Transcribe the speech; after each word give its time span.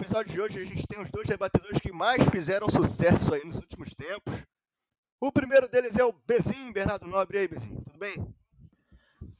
episódio 0.00 0.32
de 0.32 0.40
hoje 0.40 0.60
a 0.60 0.64
gente 0.64 0.86
tem 0.86 1.02
os 1.02 1.10
dois 1.10 1.26
debatedores 1.26 1.80
que 1.80 1.90
mais 1.90 2.22
fizeram 2.30 2.70
sucesso 2.70 3.34
aí 3.34 3.44
nos 3.44 3.56
últimos 3.56 3.92
tempos. 3.94 4.32
O 5.20 5.32
primeiro 5.32 5.68
deles 5.68 5.96
é 5.96 6.04
o 6.04 6.14
Bezim, 6.24 6.72
Bernardo 6.72 7.08
Nobre. 7.08 7.36
E 7.36 7.40
aí, 7.40 7.48
Bezim, 7.48 7.74
tudo 7.84 7.98
bem? 7.98 8.14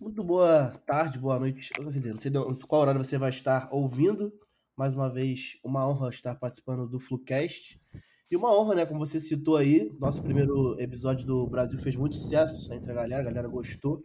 Muito 0.01 0.25
boa 0.25 0.71
tarde, 0.85 1.17
boa 1.17 1.39
noite. 1.39 1.71
Não 1.81 1.93
sei 2.19 2.33
qual 2.67 2.83
horário 2.83 3.05
você 3.05 3.17
vai 3.17 3.31
estar 3.31 3.69
ouvindo. 3.73 4.33
Mais 4.77 4.97
uma 4.97 5.09
vez, 5.09 5.57
uma 5.63 5.89
honra 5.89 6.09
estar 6.09 6.35
participando 6.35 6.89
do 6.89 6.99
Flucast. 6.99 7.81
E 8.29 8.37
uma 8.37 8.53
honra, 8.53 8.75
né? 8.75 8.87
Como 8.87 8.99
você 8.99 9.21
citou 9.21 9.57
aí, 9.57 9.97
nosso 10.01 10.21
primeiro 10.21 10.79
episódio 10.81 11.25
do 11.25 11.47
Brasil 11.47 11.79
fez 11.79 11.95
muito 11.95 12.17
sucesso 12.17 12.73
entre 12.75 12.91
a 12.91 12.95
galera, 12.95 13.23
a 13.23 13.25
galera 13.25 13.49
gostou. 13.49 14.03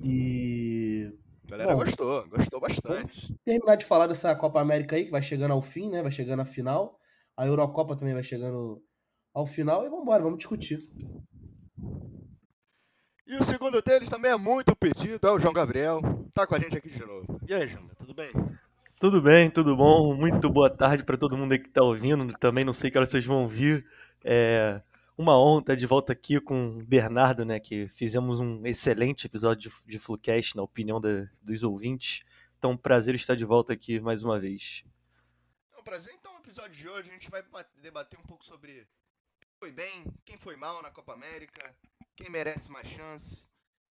E. 0.00 1.12
A 1.46 1.50
galera 1.50 1.74
Bom, 1.74 1.84
gostou, 1.84 2.28
gostou 2.28 2.60
bastante. 2.60 3.32
Terminar 3.44 3.76
de 3.76 3.84
falar 3.84 4.08
dessa 4.08 4.34
Copa 4.34 4.60
América 4.60 4.96
aí, 4.96 5.04
que 5.04 5.12
vai 5.12 5.22
chegando 5.22 5.52
ao 5.52 5.62
fim, 5.62 5.90
né? 5.90 6.02
Vai 6.02 6.10
chegando 6.10 6.40
à 6.40 6.44
final. 6.44 6.98
A 7.36 7.46
Eurocopa 7.46 7.96
também 7.96 8.14
vai 8.14 8.24
chegando 8.24 8.82
ao 9.32 9.46
final. 9.46 9.84
E 9.84 9.88
vamos 9.88 10.02
embora, 10.02 10.24
vamos 10.24 10.38
discutir. 10.38 10.88
E 13.24 13.36
o 13.36 13.44
segundo 13.44 13.80
deles 13.80 14.08
também 14.08 14.32
é 14.32 14.36
muito 14.36 14.74
pedido, 14.74 15.24
é 15.26 15.30
o 15.30 15.38
João 15.38 15.54
Gabriel. 15.54 16.00
Tá 16.34 16.46
com 16.46 16.56
a 16.56 16.58
gente 16.58 16.76
aqui 16.76 16.88
de 16.88 17.04
novo. 17.04 17.40
E 17.48 17.54
aí, 17.54 17.68
João, 17.68 17.88
tudo 17.96 18.12
bem? 18.12 18.32
Tudo 18.98 19.22
bem, 19.22 19.48
tudo 19.48 19.76
bom? 19.76 20.16
Muito 20.16 20.50
boa 20.50 20.70
tarde 20.70 21.04
para 21.04 21.16
todo 21.16 21.36
mundo 21.36 21.52
aí 21.52 21.60
que 21.60 21.68
está 21.68 21.82
ouvindo. 21.82 22.32
Também 22.38 22.64
não 22.64 22.72
sei 22.72 22.90
que 22.90 22.98
hora 22.98 23.06
vocês 23.06 23.24
vão 23.24 23.46
vir. 23.46 23.86
É 24.24 24.80
uma 25.16 25.38
honra 25.38 25.60
estar 25.60 25.74
de 25.76 25.86
volta 25.86 26.12
aqui 26.12 26.40
com 26.40 26.78
o 26.78 26.84
Bernardo, 26.84 27.44
né? 27.44 27.58
Que 27.58 27.88
fizemos 27.88 28.38
um 28.38 28.66
excelente 28.66 29.26
episódio 29.26 29.70
de, 29.70 29.92
de 29.92 29.98
Flucast, 29.98 30.54
na 30.54 30.62
opinião 30.62 31.00
dos 31.42 31.62
ouvintes. 31.62 32.22
Então, 32.58 32.76
prazer 32.76 33.14
estar 33.14 33.34
de 33.34 33.44
volta 33.44 33.72
aqui 33.72 33.98
mais 33.98 34.22
uma 34.22 34.38
vez. 34.38 34.84
É 35.72 35.78
um 35.78 35.82
prazer. 35.82 36.14
Então, 36.14 36.32
no 36.34 36.40
episódio 36.40 36.74
de 36.74 36.88
hoje 36.88 37.08
a 37.08 37.12
gente 37.12 37.30
vai 37.30 37.42
debater 37.76 38.18
um 38.18 38.24
pouco 38.24 38.44
sobre 38.44 38.86
quem 39.40 39.50
foi 39.58 39.72
bem, 39.72 40.04
quem 40.24 40.36
foi 40.36 40.56
mal 40.56 40.82
na 40.82 40.90
Copa 40.90 41.14
América, 41.14 41.74
quem 42.14 42.28
merece 42.28 42.70
mais 42.70 42.86
chance. 42.88 43.48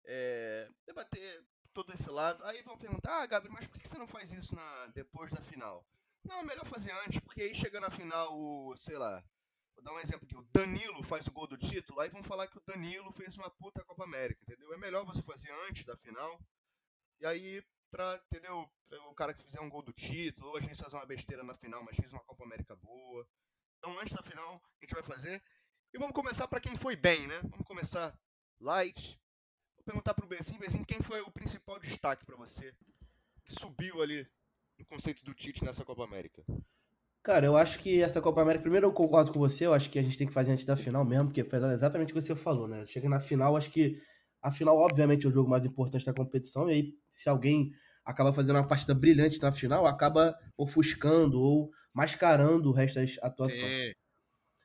É, 0.05 0.69
debater 0.87 1.45
todo 1.75 1.93
esse 1.93 2.11
lado. 2.11 2.43
Aí 2.45 2.63
vão 2.63 2.79
perguntar, 2.79 3.23
ah, 3.23 3.27
Gabriel, 3.27 3.55
mas 3.55 3.67
por 3.67 3.79
que 3.79 3.89
você 3.89 3.99
não 3.99 4.07
faz 4.07 4.33
isso 4.33 4.55
na, 4.57 4.87
depois 4.95 5.33
da 5.33 5.43
final? 5.43 5.85
Não, 6.25 6.41
é 6.41 6.45
melhor 6.45 6.67
fazer 6.67 6.93
antes, 7.07 7.21
porque 7.21 7.43
aí 7.43 7.55
chega 7.55 7.81
na 7.81 7.91
final 7.91 8.37
o, 8.39 8.77
sei 8.77 8.99
lá, 8.99 9.23
vou 9.81 9.83
dar 9.83 9.93
um 9.95 10.01
exemplo 10.01 10.27
aqui, 10.27 10.37
o 10.37 10.47
Danilo 10.53 11.03
faz 11.03 11.27
o 11.27 11.33
gol 11.33 11.47
do 11.47 11.57
título, 11.57 12.01
aí 12.01 12.11
vão 12.11 12.23
falar 12.23 12.47
que 12.47 12.59
o 12.59 12.63
Danilo 12.67 13.11
fez 13.13 13.37
uma 13.37 13.51
puta 13.51 13.85
Copa 13.85 14.05
América, 14.05 14.43
entendeu? 14.43 14.73
É 14.73 14.77
melhor 14.77 15.05
você 15.07 15.23
fazer 15.23 15.51
antes 15.69 15.85
da 15.85 15.97
final, 15.97 16.39
e 17.19 17.27
aí, 17.27 17.65
pra, 17.91 18.21
entendeu? 18.27 18.71
Pra 18.89 19.03
o 19.09 19.15
cara 19.15 19.35
que 19.35 19.43
fizer 19.43 19.61
um 19.61 19.71
gol 19.71 19.83
do 19.83 19.93
título, 19.93 20.49
ou 20.49 20.57
a 20.57 20.61
gente 20.61 20.77
faz 20.77 20.93
uma 20.93 21.07
besteira 21.07 21.43
na 21.43 21.55
final, 21.55 21.83
mas 21.83 21.97
fez 21.97 22.13
uma 22.13 22.23
Copa 22.25 22.45
América 22.45 22.77
boa. 22.77 23.27
Então 23.79 23.99
antes 23.99 24.15
da 24.15 24.23
final 24.23 24.55
a 24.57 24.85
gente 24.85 24.95
vai 24.95 25.03
fazer. 25.03 25.43
E 25.93 25.99
vamos 25.99 26.15
começar 26.15 26.47
para 26.47 26.61
quem 26.61 26.77
foi 26.77 26.97
bem, 26.97 27.27
né? 27.27 27.41
Vamos 27.43 27.67
começar 27.67 28.17
light, 28.61 29.19
Vou 29.77 29.85
perguntar 29.85 30.13
pro 30.13 30.27
Bezinho, 30.27 30.59
Bezinho, 30.59 30.85
quem 30.85 31.01
foi 31.01 31.23
o 31.23 31.31
principal 31.31 31.79
destaque 31.79 32.27
para 32.27 32.37
você 32.37 32.75
que 33.45 33.59
subiu 33.59 34.03
ali 34.03 34.29
no 34.79 34.85
conceito 34.85 35.25
do 35.25 35.33
Tite 35.33 35.65
nessa 35.65 35.87
Copa 35.87 36.05
América? 36.05 36.45
Cara, 37.23 37.45
eu 37.45 37.57
acho 37.57 37.79
que 37.81 38.03
essa 38.03 38.21
Copa 38.21 38.41
América, 38.41 38.63
primeiro 38.63 38.87
eu 38.87 38.93
concordo 38.93 39.31
com 39.31 39.39
você, 39.39 39.67
eu 39.67 39.75
acho 39.75 39.91
que 39.91 39.99
a 39.99 40.03
gente 40.03 40.17
tem 40.17 40.27
que 40.27 40.33
fazer 40.33 40.53
antes 40.53 40.65
da 40.65 40.75
final 40.75 41.05
mesmo, 41.05 41.27
porque 41.27 41.45
foi 41.45 41.59
exatamente 41.73 42.13
o 42.13 42.15
que 42.15 42.21
você 42.21 42.35
falou, 42.35 42.67
né? 42.67 42.87
Chega 42.87 43.09
na 43.09 43.21
final, 43.21 43.57
acho 43.57 43.71
que 43.71 44.01
a 44.43 44.51
final, 44.51 44.77
obviamente, 44.79 45.27
é 45.27 45.29
o 45.29 45.33
jogo 45.33 45.51
mais 45.51 45.65
importante 45.67 46.07
da 46.07 46.15
competição, 46.15 46.71
e 46.71 46.73
aí, 46.73 46.95
se 47.11 47.29
alguém 47.29 47.73
acaba 48.05 48.33
fazendo 48.33 48.57
uma 48.57 48.67
partida 48.67 48.95
brilhante 48.95 49.41
na 49.43 49.53
final, 49.53 49.87
acaba 49.87 50.35
ofuscando 50.57 51.39
ou 51.39 51.71
mascarando 51.93 52.71
o 52.71 52.73
resto 52.73 52.95
das 52.99 53.19
atuações. 53.23 53.93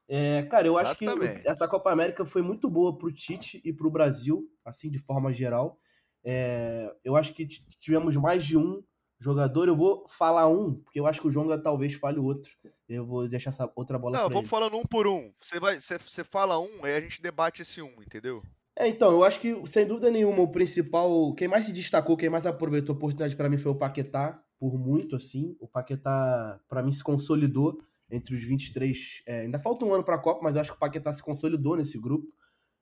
É, 0.07 0.43
cara, 0.43 0.67
eu 0.67 0.77
acho 0.77 0.95
que 0.95 1.05
essa 1.45 1.67
Copa 1.67 1.91
América 1.91 2.25
foi 2.25 2.41
muito 2.41 2.69
boa 2.69 2.97
pro 2.97 3.11
Tite 3.11 3.61
e 3.65 3.73
pro 3.73 3.91
Brasil, 3.91 4.47
assim, 4.63 4.89
de 4.89 4.99
forma 4.99 5.33
geral. 5.33 5.77
É, 6.23 6.89
eu 7.03 7.15
acho 7.15 7.33
que 7.33 7.45
tivemos 7.45 8.15
mais 8.15 8.45
de 8.45 8.57
um 8.57 8.81
jogador. 9.19 9.67
Eu 9.67 9.75
vou 9.75 10.07
falar 10.07 10.47
um, 10.47 10.75
porque 10.75 10.99
eu 10.99 11.07
acho 11.07 11.21
que 11.21 11.27
o 11.27 11.31
Jonga 11.31 11.57
talvez 11.57 11.93
fale 11.93 12.19
o 12.19 12.23
outro. 12.23 12.51
Eu 12.87 13.05
vou 13.05 13.27
deixar 13.27 13.49
essa 13.49 13.71
outra 13.75 13.97
bola 13.97 14.17
Não, 14.17 14.29
vamos 14.29 14.49
falando 14.49 14.77
um 14.77 14.83
por 14.83 15.07
um. 15.07 15.31
Você, 15.41 15.59
vai, 15.59 15.79
você, 15.79 15.97
você 15.97 16.23
fala 16.23 16.59
um, 16.59 16.83
aí 16.83 16.95
a 16.95 17.01
gente 17.01 17.21
debate 17.21 17.61
esse 17.61 17.81
um, 17.81 18.01
entendeu? 18.01 18.43
É, 18.77 18.87
então, 18.87 19.11
eu 19.11 19.23
acho 19.23 19.39
que, 19.39 19.55
sem 19.67 19.87
dúvida 19.87 20.11
nenhuma, 20.11 20.41
o 20.41 20.51
principal, 20.51 21.33
quem 21.33 21.47
mais 21.47 21.65
se 21.65 21.71
destacou, 21.71 22.17
quem 22.17 22.29
mais 22.29 22.45
aproveitou 22.45 22.93
a 22.93 22.97
oportunidade 22.97 23.35
para 23.35 23.49
mim 23.49 23.57
foi 23.57 23.71
o 23.71 23.75
Paquetá, 23.75 24.43
por 24.59 24.77
muito, 24.77 25.15
assim. 25.15 25.55
O 25.59 25.67
Paquetá, 25.67 26.59
para 26.67 26.83
mim, 26.83 26.91
se 26.91 27.03
consolidou 27.03 27.81
entre 28.11 28.35
os 28.35 28.43
23. 28.43 29.23
É, 29.25 29.39
ainda 29.41 29.59
falta 29.59 29.85
um 29.85 29.93
ano 29.93 30.03
para 30.03 30.15
a 30.15 30.19
Copa, 30.19 30.41
mas 30.43 30.55
eu 30.55 30.61
acho 30.61 30.71
que 30.71 30.77
o 30.77 30.79
Paquetá 30.79 31.13
se 31.13 31.23
consolidou 31.23 31.77
nesse 31.77 31.97
grupo. 31.97 32.27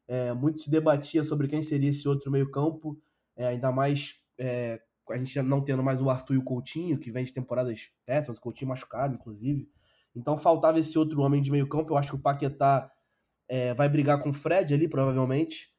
É, 0.07 0.33
muito 0.33 0.59
se 0.59 0.69
debatia 0.69 1.23
sobre 1.23 1.47
quem 1.47 1.61
seria 1.61 1.89
esse 1.89 2.07
outro 2.07 2.29
meio-campo, 2.29 2.99
é, 3.37 3.47
ainda 3.47 3.71
mais 3.71 4.15
é, 4.37 4.81
a 5.09 5.17
gente 5.17 5.41
não 5.41 5.61
tendo 5.61 5.83
mais 5.83 6.01
o 6.01 6.09
Arthur 6.09 6.35
e 6.35 6.37
o 6.37 6.43
Coutinho, 6.43 6.97
que 6.97 7.11
vem 7.11 7.25
de 7.25 7.33
temporadas 7.33 7.89
péssimas, 8.05 8.37
o 8.37 8.41
Coutinho 8.41 8.69
machucado, 8.69 9.15
inclusive. 9.15 9.69
Então 10.15 10.37
faltava 10.37 10.79
esse 10.79 10.97
outro 10.97 11.21
homem 11.21 11.41
de 11.41 11.51
meio-campo. 11.51 11.91
Eu 11.91 11.97
acho 11.97 12.09
que 12.09 12.15
o 12.15 12.19
Paquetá 12.19 12.89
é, 13.47 13.73
vai 13.73 13.89
brigar 13.89 14.19
com 14.21 14.29
o 14.29 14.33
Fred 14.33 14.73
ali, 14.73 14.87
provavelmente. 14.87 15.73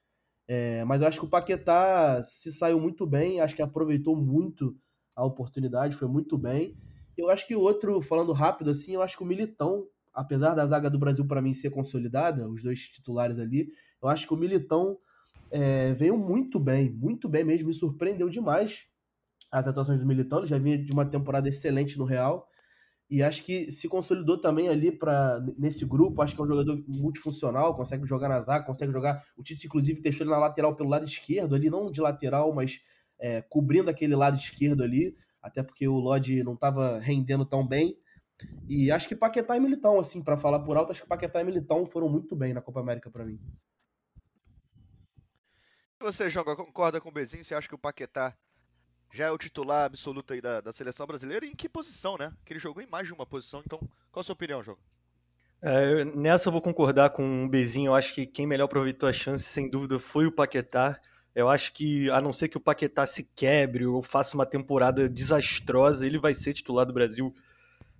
É, 0.46 0.84
mas 0.84 1.00
eu 1.00 1.08
acho 1.08 1.18
que 1.18 1.24
o 1.24 1.30
Paquetá 1.30 2.22
se 2.22 2.52
saiu 2.52 2.78
muito 2.78 3.06
bem, 3.06 3.40
acho 3.40 3.54
que 3.54 3.62
aproveitou 3.62 4.14
muito 4.14 4.76
a 5.16 5.24
oportunidade, 5.24 5.96
foi 5.96 6.08
muito 6.08 6.36
bem. 6.36 6.76
Eu 7.16 7.30
acho 7.30 7.46
que 7.46 7.54
o 7.54 7.60
outro, 7.60 8.00
falando 8.02 8.32
rápido 8.32 8.70
assim, 8.70 8.94
eu 8.94 9.02
acho 9.02 9.16
que 9.16 9.22
o 9.22 9.26
Militão, 9.26 9.86
apesar 10.12 10.54
da 10.54 10.66
zaga 10.66 10.90
do 10.90 10.98
Brasil 10.98 11.26
para 11.26 11.40
mim 11.40 11.54
ser 11.54 11.70
consolidada, 11.70 12.48
os 12.48 12.62
dois 12.62 12.80
titulares 12.80 13.38
ali, 13.38 13.72
eu 14.02 14.08
acho 14.08 14.26
que 14.26 14.34
o 14.34 14.36
Militão 14.36 14.98
é, 15.50 15.94
veio 15.94 16.18
muito 16.18 16.58
bem, 16.58 16.90
muito 16.90 17.28
bem 17.28 17.44
mesmo, 17.44 17.68
me 17.68 17.74
surpreendeu 17.74 18.28
demais 18.28 18.86
as 19.54 19.68
atuações 19.68 20.00
do 20.00 20.06
Militão, 20.06 20.40
ele 20.40 20.48
já 20.48 20.58
vinha 20.58 20.76
de 20.76 20.92
uma 20.92 21.06
temporada 21.06 21.48
excelente 21.48 21.96
no 21.96 22.04
Real, 22.04 22.48
e 23.08 23.22
acho 23.22 23.44
que 23.44 23.70
se 23.70 23.88
consolidou 23.88 24.40
também 24.40 24.68
ali 24.68 24.90
para 24.90 25.40
nesse 25.56 25.84
grupo, 25.84 26.20
acho 26.20 26.34
que 26.34 26.40
é 26.40 26.44
um 26.44 26.48
jogador 26.48 26.82
multifuncional, 26.88 27.76
consegue 27.76 28.04
jogar 28.04 28.28
na 28.28 28.40
zaga, 28.40 28.64
consegue 28.64 28.92
jogar, 28.92 29.24
o 29.36 29.42
Tite 29.42 29.66
inclusive 29.66 30.00
deixou 30.00 30.24
ele 30.24 30.32
na 30.32 30.38
lateral 30.38 30.74
pelo 30.74 30.88
lado 30.88 31.04
esquerdo 31.04 31.54
ali, 31.54 31.70
não 31.70 31.90
de 31.90 32.00
lateral, 32.00 32.52
mas 32.52 32.80
é, 33.18 33.42
cobrindo 33.42 33.88
aquele 33.88 34.16
lado 34.16 34.36
esquerdo 34.36 34.82
ali, 34.82 35.14
até 35.40 35.62
porque 35.62 35.86
o 35.86 35.94
Lodge 35.94 36.42
não 36.42 36.54
estava 36.54 36.98
rendendo 36.98 37.44
tão 37.44 37.64
bem. 37.64 37.96
E 38.68 38.90
acho 38.90 39.06
que 39.06 39.14
Paquetá 39.14 39.56
e 39.56 39.60
Militão, 39.60 40.00
assim, 40.00 40.20
para 40.20 40.36
falar 40.36 40.58
por 40.60 40.76
alto, 40.76 40.90
acho 40.90 41.02
que 41.02 41.08
Paquetá 41.08 41.40
e 41.40 41.44
Militão 41.44 41.86
foram 41.86 42.08
muito 42.08 42.34
bem 42.34 42.52
na 42.52 42.60
Copa 42.60 42.80
América 42.80 43.08
para 43.08 43.24
mim. 43.24 43.38
Você, 46.00 46.28
João, 46.28 46.44
concorda 46.44 47.00
com 47.00 47.10
o 47.10 47.12
Bezinho? 47.12 47.44
Você 47.44 47.54
acha 47.54 47.68
que 47.68 47.74
o 47.74 47.78
Paquetá 47.78 48.36
já 49.14 49.26
é 49.26 49.30
o 49.30 49.38
titular 49.38 49.84
absoluto 49.84 50.32
aí 50.32 50.40
da, 50.40 50.60
da 50.60 50.72
seleção 50.72 51.06
brasileira? 51.06 51.46
E 51.46 51.50
em 51.50 51.54
que 51.54 51.68
posição, 51.68 52.16
né? 52.18 52.32
Que 52.44 52.52
ele 52.52 52.60
jogou 52.60 52.82
em 52.82 52.86
mais 52.86 53.06
de 53.06 53.14
uma 53.14 53.24
posição. 53.24 53.62
Então, 53.64 53.78
qual 54.10 54.20
a 54.20 54.24
sua 54.24 54.32
opinião, 54.32 54.60
João? 54.60 54.76
É, 55.62 56.04
nessa 56.04 56.48
eu 56.48 56.52
vou 56.52 56.60
concordar 56.60 57.10
com 57.10 57.44
o 57.44 57.48
Bezinho. 57.48 57.90
Eu 57.90 57.94
acho 57.94 58.12
que 58.12 58.26
quem 58.26 58.44
melhor 58.44 58.64
aproveitou 58.64 59.08
a 59.08 59.12
chance, 59.12 59.44
sem 59.44 59.70
dúvida, 59.70 60.00
foi 60.00 60.26
o 60.26 60.32
Paquetá. 60.32 61.00
Eu 61.32 61.48
acho 61.48 61.72
que, 61.72 62.10
a 62.10 62.20
não 62.20 62.32
ser 62.32 62.48
que 62.48 62.56
o 62.56 62.60
Paquetá 62.60 63.06
se 63.06 63.22
quebre 63.36 63.86
ou 63.86 64.02
faça 64.02 64.36
uma 64.36 64.44
temporada 64.44 65.08
desastrosa, 65.08 66.04
ele 66.04 66.18
vai 66.18 66.34
ser 66.34 66.52
titular 66.52 66.84
do 66.84 66.92
Brasil 66.92 67.32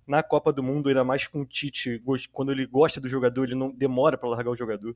na 0.05 0.21
Copa 0.21 0.51
do 0.51 0.61
Mundo, 0.61 0.89
ainda 0.89 1.05
mais 1.05 1.27
com 1.27 1.41
o 1.41 1.45
Tite. 1.45 2.01
Quando 2.31 2.51
ele 2.51 2.65
gosta 2.65 2.99
do 2.99 3.07
jogador, 3.07 3.45
ele 3.45 3.55
não 3.55 3.71
demora 3.71 4.17
para 4.17 4.29
largar 4.29 4.51
o 4.51 4.55
jogador. 4.55 4.95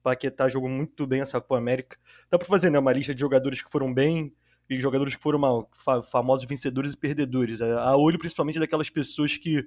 Paquetá 0.00 0.48
jogou 0.48 0.68
muito 0.70 1.08
bem 1.08 1.22
essa 1.22 1.40
Copa 1.40 1.58
América. 1.58 1.98
Dá 2.30 2.38
para 2.38 2.46
fazer 2.46 2.70
né, 2.70 2.78
uma 2.78 2.92
lista 2.92 3.12
de 3.12 3.20
jogadores 3.20 3.60
que 3.60 3.70
foram 3.70 3.92
bem 3.92 4.32
e 4.68 4.80
jogadores 4.80 5.14
que 5.16 5.22
foram 5.22 5.38
mal, 5.38 5.70
famosos 6.10 6.46
vencedores 6.46 6.92
e 6.92 6.96
perdedores. 6.96 7.60
A 7.60 7.96
olho 7.96 8.18
principalmente 8.18 8.58
daquelas 8.58 8.90
pessoas 8.90 9.36
que 9.36 9.64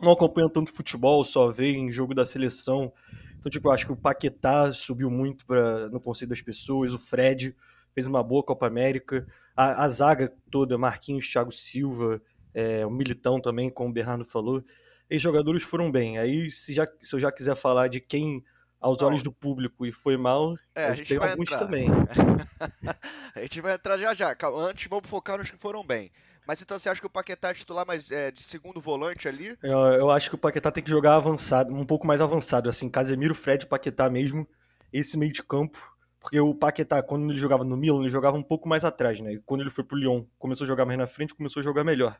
não 0.00 0.12
acompanham 0.12 0.48
tanto 0.48 0.72
futebol, 0.72 1.22
só 1.24 1.50
veem 1.50 1.90
jogo 1.90 2.14
da 2.14 2.24
seleção 2.24 2.92
então, 3.38 3.50
tipo, 3.50 3.68
eu 3.68 3.72
acho 3.72 3.86
que 3.86 3.92
o 3.92 3.96
Paquetá 3.96 4.72
subiu 4.72 5.10
muito 5.10 5.46
pra, 5.46 5.88
no 5.88 6.00
conceito 6.00 6.30
das 6.30 6.42
pessoas, 6.42 6.92
o 6.92 6.98
Fred 6.98 7.54
fez 7.94 8.06
uma 8.06 8.22
boa 8.22 8.42
Copa 8.42 8.66
América, 8.66 9.26
a, 9.56 9.84
a 9.84 9.88
zaga 9.88 10.32
toda, 10.50 10.76
Marquinhos, 10.76 11.28
Thiago 11.28 11.52
Silva, 11.52 12.20
é, 12.52 12.84
o 12.84 12.90
Militão 12.90 13.40
também, 13.40 13.70
como 13.70 13.90
o 13.90 13.92
Bernardo 13.92 14.24
falou, 14.24 14.64
e 15.08 15.18
jogadores 15.18 15.62
foram 15.62 15.90
bem. 15.90 16.18
Aí, 16.18 16.50
se, 16.50 16.74
já, 16.74 16.86
se 17.00 17.14
eu 17.14 17.20
já 17.20 17.30
quiser 17.30 17.54
falar 17.54 17.88
de 17.88 18.00
quem 18.00 18.44
aos 18.80 19.02
olhos 19.02 19.22
do 19.22 19.32
público 19.32 19.84
e 19.84 19.92
foi 19.92 20.16
mal, 20.16 20.56
é, 20.74 20.86
a 20.86 20.94
gente 20.94 21.08
tem 21.08 21.16
alguns 21.16 21.48
entrar. 21.48 21.58
também. 21.58 21.88
a 23.34 23.40
gente 23.40 23.60
vai 23.60 23.74
entrar 23.74 23.98
já 23.98 24.14
já. 24.14 24.36
Antes 24.56 24.88
vamos 24.88 25.08
focar 25.08 25.38
nos 25.38 25.50
que 25.50 25.56
foram 25.56 25.84
bem. 25.84 26.10
Mas 26.46 26.62
então 26.62 26.78
você 26.78 26.88
acha 26.88 27.00
que 27.00 27.06
o 27.06 27.10
Paquetá 27.10 27.50
é 27.50 27.54
titular 27.54 27.86
mais 27.86 28.10
é, 28.10 28.30
de 28.30 28.42
segundo 28.42 28.80
volante 28.80 29.28
ali? 29.28 29.54
Eu, 29.62 29.78
eu, 29.78 30.10
acho 30.10 30.30
que 30.30 30.34
o 30.34 30.38
Paquetá 30.38 30.70
tem 30.70 30.82
que 30.82 30.88
jogar 30.88 31.16
avançado, 31.16 31.74
um 31.74 31.84
pouco 31.84 32.06
mais 32.06 32.22
avançado, 32.22 32.70
assim, 32.70 32.88
Casemiro, 32.88 33.34
Fred, 33.34 33.66
Paquetá 33.66 34.08
mesmo, 34.08 34.48
esse 34.90 35.18
meio 35.18 35.30
de 35.30 35.42
campo, 35.42 35.78
Porque 36.20 36.40
o 36.40 36.54
Paquetá, 36.54 37.02
quando 37.02 37.30
ele 37.30 37.38
jogava 37.38 37.64
no 37.64 37.76
Milan, 37.76 38.00
ele 38.00 38.08
jogava 38.08 38.36
um 38.36 38.42
pouco 38.42 38.66
mais 38.66 38.82
atrás, 38.82 39.20
né? 39.20 39.38
Quando 39.44 39.60
ele 39.60 39.70
foi 39.70 39.84
pro 39.84 39.98
Lyon, 39.98 40.24
começou 40.38 40.64
a 40.64 40.68
jogar 40.68 40.86
mais 40.86 40.98
na 40.98 41.06
frente, 41.06 41.34
começou 41.34 41.60
a 41.60 41.64
jogar 41.64 41.84
melhor. 41.84 42.18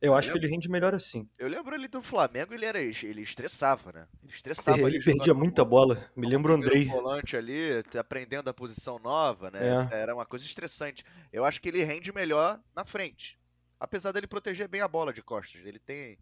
Eu 0.00 0.14
acho 0.14 0.32
que 0.32 0.38
ele 0.38 0.46
rende 0.46 0.68
melhor 0.68 0.94
assim. 0.94 1.28
Eu 1.38 1.46
lembro 1.46 1.74
ele 1.74 1.86
do 1.86 2.00
Flamengo, 2.00 2.54
ele 2.54 2.64
era 2.64 2.80
ele 2.80 3.20
estressava, 3.20 3.92
né? 3.92 4.08
Ele 4.22 4.32
estressava. 4.32 4.78
Ele, 4.78 4.96
ele 4.96 5.04
perdia 5.04 5.34
muita 5.34 5.62
bola. 5.64 6.10
Me 6.16 6.26
lembro 6.26 6.52
o 6.52 6.56
Andrei. 6.56 6.86
volante 6.86 7.36
ali, 7.36 7.84
aprendendo 7.98 8.48
a 8.48 8.54
posição 8.54 8.98
nova, 8.98 9.50
né? 9.50 9.60
É. 9.90 10.00
Era 10.00 10.14
uma 10.14 10.24
coisa 10.24 10.44
estressante. 10.44 11.04
Eu 11.30 11.44
acho 11.44 11.60
que 11.60 11.68
ele 11.68 11.84
rende 11.84 12.12
melhor 12.12 12.58
na 12.74 12.84
frente. 12.84 13.38
Apesar 13.78 14.12
dele 14.12 14.26
proteger 14.26 14.68
bem 14.68 14.80
a 14.80 14.88
bola 14.88 15.12
de 15.12 15.22
costas. 15.22 15.64
Ele 15.64 15.78
tem 15.78 16.18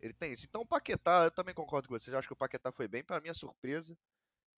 ele 0.00 0.12
tem 0.12 0.32
isso. 0.32 0.46
Então 0.48 0.62
o 0.62 0.66
Paquetá, 0.66 1.24
eu 1.24 1.30
também 1.30 1.54
concordo 1.54 1.88
com 1.88 1.98
vocês. 1.98 2.12
Eu 2.12 2.18
acho 2.18 2.28
que 2.28 2.34
o 2.34 2.36
Paquetá 2.36 2.70
foi 2.70 2.86
bem, 2.86 3.02
para 3.02 3.20
minha 3.20 3.34
surpresa. 3.34 3.96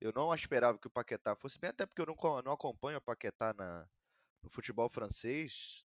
Eu 0.00 0.12
não 0.14 0.34
esperava 0.34 0.78
que 0.78 0.86
o 0.86 0.90
Paquetá 0.90 1.34
fosse 1.34 1.58
bem, 1.58 1.70
até 1.70 1.84
porque 1.84 2.00
eu 2.00 2.06
não, 2.06 2.42
não 2.42 2.52
acompanho 2.52 2.98
o 2.98 3.02
Paquetá 3.02 3.52
na, 3.54 3.86
no 4.42 4.50
futebol 4.50 4.88
francês. 4.88 5.84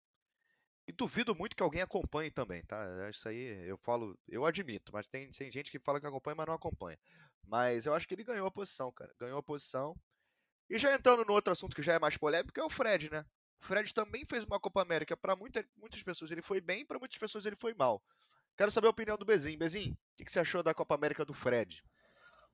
E 0.87 0.93
duvido 0.93 1.35
muito 1.35 1.55
que 1.55 1.61
alguém 1.61 1.81
acompanhe 1.81 2.31
também, 2.31 2.63
tá? 2.63 3.09
Isso 3.09 3.27
aí 3.27 3.67
eu 3.67 3.77
falo, 3.77 4.17
eu 4.27 4.45
admito, 4.45 4.91
mas 4.93 5.05
tem, 5.05 5.29
tem 5.31 5.51
gente 5.51 5.69
que 5.69 5.79
fala 5.79 5.99
que 5.99 6.07
acompanha, 6.07 6.35
mas 6.35 6.47
não 6.47 6.53
acompanha. 6.53 6.97
Mas 7.45 7.85
eu 7.85 7.93
acho 7.93 8.07
que 8.07 8.15
ele 8.15 8.23
ganhou 8.23 8.47
a 8.47 8.51
posição, 8.51 8.89
cara. 8.91 9.13
Ganhou 9.19 9.37
a 9.37 9.43
posição. 9.43 9.95
E 10.69 10.77
já 10.77 10.93
entrando 10.93 11.25
no 11.25 11.33
outro 11.33 11.51
assunto 11.51 11.75
que 11.75 11.81
já 11.81 11.93
é 11.93 11.99
mais 11.99 12.15
polêmico, 12.15 12.57
é 12.57 12.63
o 12.63 12.69
Fred, 12.69 13.09
né? 13.11 13.25
O 13.61 13.65
Fred 13.65 13.93
também 13.93 14.25
fez 14.25 14.43
uma 14.45 14.59
Copa 14.59 14.81
América. 14.81 15.17
Para 15.17 15.35
muita, 15.35 15.65
muitas 15.75 16.01
pessoas 16.01 16.31
ele 16.31 16.41
foi 16.41 16.61
bem, 16.61 16.85
para 16.85 16.99
muitas 16.99 17.17
pessoas 17.17 17.45
ele 17.45 17.57
foi 17.57 17.73
mal. 17.73 18.01
Quero 18.55 18.71
saber 18.71 18.87
a 18.87 18.91
opinião 18.91 19.17
do 19.17 19.25
Bezinho. 19.25 19.59
Bezinho, 19.59 19.97
o 20.19 20.23
que 20.23 20.31
você 20.31 20.39
achou 20.39 20.63
da 20.63 20.73
Copa 20.73 20.95
América 20.95 21.25
do 21.25 21.33
Fred? 21.33 21.83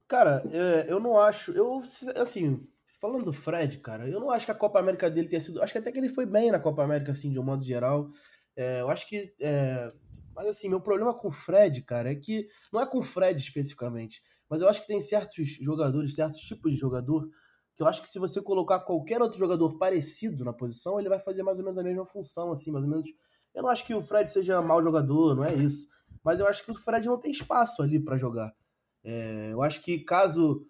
Cara, 0.07 0.43
é, 0.51 0.91
eu 0.91 0.99
não 0.99 1.19
acho. 1.19 1.51
Eu, 1.51 1.83
assim, 2.15 2.67
falando 3.03 3.25
do 3.25 3.33
Fred, 3.33 3.79
cara, 3.79 4.07
eu 4.07 4.17
não 4.17 4.31
acho 4.31 4.45
que 4.45 4.51
a 4.53 4.55
Copa 4.55 4.79
América 4.79 5.09
dele 5.11 5.27
tenha 5.27 5.41
sido. 5.41 5.61
Acho 5.61 5.73
que 5.73 5.79
até 5.79 5.91
que 5.91 5.97
ele 5.97 6.07
foi 6.07 6.25
bem 6.25 6.49
na 6.49 6.59
Copa 6.59 6.85
América, 6.85 7.11
assim, 7.11 7.29
de 7.29 7.37
um 7.37 7.43
modo 7.43 7.61
geral. 7.61 8.09
É, 8.55 8.79
eu 8.79 8.89
acho 8.89 9.05
que. 9.09 9.35
É, 9.41 9.89
mas 10.33 10.47
assim, 10.47 10.69
meu 10.69 10.79
problema 10.79 11.13
com 11.13 11.27
o 11.27 11.31
Fred, 11.31 11.81
cara, 11.81 12.09
é 12.09 12.15
que. 12.15 12.47
Não 12.71 12.79
é 12.79 12.85
com 12.85 12.99
o 12.99 13.03
Fred 13.03 13.37
especificamente, 13.37 14.23
mas 14.49 14.61
eu 14.61 14.69
acho 14.69 14.79
que 14.79 14.87
tem 14.87 15.01
certos 15.01 15.49
jogadores, 15.59 16.15
certos 16.15 16.39
tipos 16.39 16.71
de 16.71 16.77
jogador, 16.77 17.27
que 17.75 17.83
eu 17.83 17.87
acho 17.87 18.01
que 18.01 18.07
se 18.07 18.17
você 18.19 18.41
colocar 18.41 18.79
qualquer 18.79 19.21
outro 19.21 19.37
jogador 19.37 19.77
parecido 19.77 20.45
na 20.45 20.53
posição, 20.53 20.97
ele 20.97 21.09
vai 21.09 21.19
fazer 21.19 21.43
mais 21.43 21.59
ou 21.59 21.65
menos 21.65 21.77
a 21.77 21.83
mesma 21.83 22.05
função, 22.05 22.53
assim, 22.53 22.71
mais 22.71 22.85
ou 22.85 22.89
menos. 22.89 23.09
Eu 23.53 23.63
não 23.63 23.69
acho 23.69 23.85
que 23.85 23.93
o 23.93 24.01
Fred 24.01 24.31
seja 24.31 24.61
mau 24.61 24.81
jogador, 24.81 25.35
não 25.35 25.43
é 25.43 25.53
isso. 25.53 25.89
Mas 26.23 26.39
eu 26.39 26.47
acho 26.47 26.63
que 26.63 26.71
o 26.71 26.75
Fred 26.75 27.05
não 27.05 27.19
tem 27.19 27.33
espaço 27.33 27.83
ali 27.83 27.99
para 27.99 28.15
jogar. 28.15 28.55
É, 29.03 29.49
eu 29.51 29.61
acho 29.61 29.81
que 29.81 29.99
caso 29.99 30.65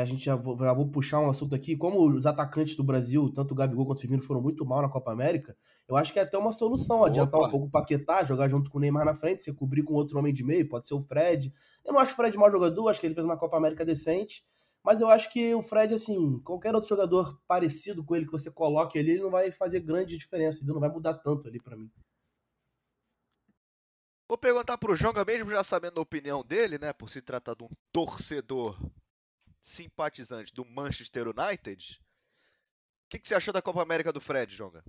a 0.00 0.04
gente 0.04 0.24
já 0.24 0.34
vou, 0.34 0.56
já 0.56 0.72
vou, 0.72 0.88
puxar 0.88 1.20
um 1.20 1.28
assunto 1.28 1.54
aqui, 1.54 1.76
como 1.76 2.08
os 2.08 2.24
atacantes 2.24 2.74
do 2.74 2.82
Brasil, 2.82 3.30
tanto 3.30 3.52
o 3.52 3.54
Gabigol 3.54 3.84
quanto 3.84 3.98
o 3.98 4.00
Firmino, 4.00 4.22
foram 4.22 4.40
muito 4.40 4.64
mal 4.64 4.80
na 4.80 4.88
Copa 4.88 5.12
América, 5.12 5.54
eu 5.86 5.96
acho 5.96 6.12
que 6.12 6.18
é 6.18 6.22
até 6.22 6.38
uma 6.38 6.52
solução 6.52 6.98
Opa. 6.98 7.08
adiantar 7.08 7.40
um 7.40 7.50
pouco 7.50 7.66
o 7.66 7.70
Paquetá, 7.70 8.24
jogar 8.24 8.48
junto 8.48 8.70
com 8.70 8.78
o 8.78 8.80
Neymar 8.80 9.04
na 9.04 9.14
frente, 9.14 9.42
você 9.42 9.52
cobrir 9.52 9.82
com 9.82 9.92
outro 9.92 10.18
homem 10.18 10.32
de 10.32 10.42
meio, 10.42 10.66
pode 10.66 10.86
ser 10.86 10.94
o 10.94 11.00
Fred. 11.00 11.52
Eu 11.84 11.92
não 11.92 12.00
acho 12.00 12.14
o 12.14 12.16
Fred 12.16 12.36
mau 12.38 12.50
jogador, 12.50 12.88
acho 12.88 13.00
que 13.00 13.06
ele 13.06 13.14
fez 13.14 13.26
uma 13.26 13.36
Copa 13.36 13.58
América 13.58 13.84
decente, 13.84 14.42
mas 14.82 15.00
eu 15.00 15.08
acho 15.08 15.30
que 15.30 15.54
o 15.54 15.60
Fred, 15.60 15.92
assim, 15.92 16.40
qualquer 16.40 16.74
outro 16.74 16.88
jogador 16.88 17.38
parecido 17.46 18.02
com 18.02 18.16
ele 18.16 18.24
que 18.24 18.32
você 18.32 18.50
coloque 18.50 18.98
ali, 18.98 19.12
ele 19.12 19.22
não 19.22 19.30
vai 19.30 19.52
fazer 19.52 19.80
grande 19.80 20.16
diferença, 20.16 20.60
ele 20.62 20.72
não 20.72 20.80
vai 20.80 20.88
mudar 20.88 21.14
tanto 21.14 21.48
ali 21.48 21.60
para 21.60 21.76
mim. 21.76 21.90
Vou 24.26 24.38
perguntar 24.38 24.78
pro 24.78 24.96
Jonga 24.96 25.22
mesmo, 25.24 25.50
já 25.50 25.62
sabendo 25.62 25.98
a 25.98 26.02
opinião 26.02 26.42
dele, 26.42 26.78
né, 26.78 26.94
por 26.94 27.10
se 27.10 27.20
tratar 27.20 27.54
de 27.54 27.64
um 27.64 27.68
torcedor 27.92 28.78
simpatizante 29.62 30.52
do 30.52 30.64
Manchester 30.64 31.28
United. 31.28 32.00
O 33.06 33.08
que, 33.08 33.18
que 33.18 33.28
você 33.28 33.34
achou 33.34 33.54
da 33.54 33.62
Copa 33.62 33.80
América 33.80 34.12
do 34.12 34.20
Fred, 34.20 34.54
Jonga? 34.54 34.82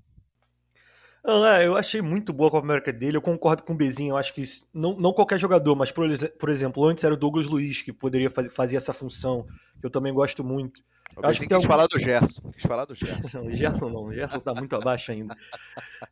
Ah, 1.25 1.63
eu 1.63 1.77
achei 1.77 2.01
muito 2.01 2.33
boa 2.33 2.49
a 2.49 2.51
Copa 2.51 2.65
América 2.65 2.91
dele. 2.91 3.15
Eu 3.15 3.21
concordo 3.21 3.63
com 3.63 3.73
o 3.73 3.75
Bezinho. 3.77 4.11
Eu 4.11 4.17
acho 4.17 4.33
que 4.33 4.43
não, 4.73 4.93
não 4.97 5.13
qualquer 5.13 5.39
jogador, 5.39 5.73
mas 5.75 5.91
por, 5.91 6.05
por, 6.37 6.49
exemplo, 6.49 6.85
antes 6.85 7.03
era 7.03 7.13
o 7.13 7.17
Douglas 7.17 7.45
Luiz 7.45 7.81
que 7.81 7.93
poderia 7.93 8.29
fazer 8.29 8.75
essa 8.75 8.93
função, 8.93 9.45
que 9.79 9.85
eu 9.85 9.89
também 9.89 10.13
gosto 10.13 10.43
muito. 10.43 10.83
Eu 11.15 11.29
acho 11.29 11.39
que 11.39 11.47
quis 11.47 11.63
falar 11.63 11.87
do 11.87 11.99
Gerson. 11.99 12.51
Quis 12.51 12.63
falar 12.63 12.85
do 12.85 12.95
Gerson. 12.95 13.37
não, 13.37 13.47
o 13.47 13.53
Gerson 13.53 13.89
não. 13.89 14.03
O 14.05 14.13
Gerson 14.13 14.39
tá 14.39 14.53
muito 14.53 14.75
abaixo 14.75 15.11
ainda. 15.11 15.35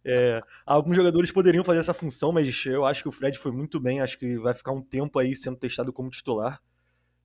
É, 0.05 0.41
alguns 0.65 0.95
jogadores 0.95 1.31
poderiam 1.31 1.63
fazer 1.63 1.79
essa 1.79 1.93
função, 1.93 2.31
mas 2.31 2.65
eu 2.65 2.85
acho 2.85 3.01
que 3.03 3.09
o 3.09 3.11
Fred 3.11 3.37
foi 3.37 3.51
muito 3.51 3.79
bem. 3.79 3.99
Acho 3.99 4.17
que 4.17 4.37
vai 4.37 4.53
ficar 4.53 4.71
um 4.71 4.81
tempo 4.81 5.17
aí 5.19 5.35
sendo 5.35 5.57
testado 5.57 5.91
como 5.91 6.09
titular. 6.09 6.61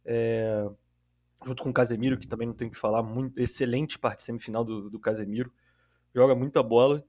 É, 0.05 0.67
junto 1.47 1.63
com 1.63 1.71
o 1.71 1.73
Casemiro, 1.73 2.19
que 2.19 2.27
também 2.27 2.47
não 2.47 2.55
tem 2.55 2.69
que 2.69 2.77
falar, 2.77 3.03
muito 3.03 3.39
excelente 3.39 3.99
parte 3.99 4.23
semifinal 4.23 4.65
do, 4.65 4.91
do 4.91 4.99
Casemiro, 4.99 5.53
joga 6.15 6.35
muita 6.35 6.63
bola. 6.63 7.05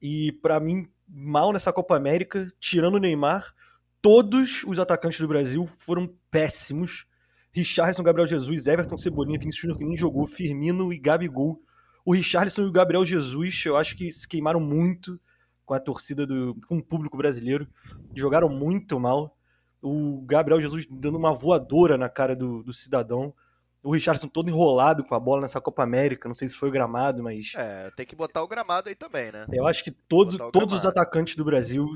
E 0.00 0.32
para 0.40 0.60
mim, 0.60 0.88
mal 1.08 1.52
nessa 1.52 1.72
Copa 1.72 1.96
América, 1.96 2.46
tirando 2.60 2.94
o 2.94 2.98
Neymar, 2.98 3.52
todos 4.00 4.62
os 4.64 4.78
atacantes 4.78 5.20
do 5.20 5.28
Brasil 5.28 5.68
foram 5.76 6.08
péssimos. 6.30 7.06
Richarlison, 7.52 8.04
Gabriel 8.04 8.28
Jesus, 8.28 8.68
Everton, 8.68 8.96
Cebolinha, 8.96 9.38
Vinícius 9.38 9.62
Júnior 9.62 9.78
que 9.78 9.84
nem 9.84 9.96
jogou, 9.96 10.26
Firmino 10.26 10.92
e 10.92 10.98
Gabigol. 10.98 11.60
O 12.04 12.14
Richarlison 12.14 12.62
e 12.62 12.66
o 12.66 12.72
Gabriel 12.72 13.04
Jesus, 13.04 13.64
eu 13.66 13.76
acho 13.76 13.96
que 13.96 14.10
se 14.12 14.26
queimaram 14.26 14.60
muito 14.60 15.20
com 15.66 15.74
a 15.74 15.80
torcida 15.80 16.24
do 16.24 16.56
com 16.66 16.76
o 16.76 16.82
público 16.82 17.16
brasileiro. 17.16 17.66
Jogaram 18.14 18.48
muito 18.48 19.00
mal. 19.00 19.36
O 19.82 20.22
Gabriel 20.22 20.60
Jesus 20.60 20.86
dando 20.88 21.18
uma 21.18 21.34
voadora 21.34 21.98
na 21.98 22.08
cara 22.08 22.36
do, 22.36 22.62
do 22.62 22.72
cidadão 22.72 23.34
o 23.82 23.92
Richardson 23.92 24.28
todo 24.28 24.50
enrolado 24.50 25.04
com 25.04 25.14
a 25.14 25.20
bola 25.20 25.42
nessa 25.42 25.60
Copa 25.60 25.82
América. 25.82 26.28
Não 26.28 26.34
sei 26.34 26.48
se 26.48 26.56
foi 26.56 26.68
o 26.68 26.72
gramado, 26.72 27.22
mas. 27.22 27.52
É, 27.56 27.90
tem 27.92 28.06
que 28.06 28.16
botar 28.16 28.42
o 28.42 28.48
gramado 28.48 28.88
aí 28.88 28.94
também, 28.94 29.32
né? 29.32 29.46
Eu 29.52 29.66
acho 29.66 29.82
que 29.82 29.90
todo, 29.90 30.50
todos 30.50 30.80
os 30.80 30.86
atacantes 30.86 31.34
do 31.34 31.44
Brasil 31.44 31.94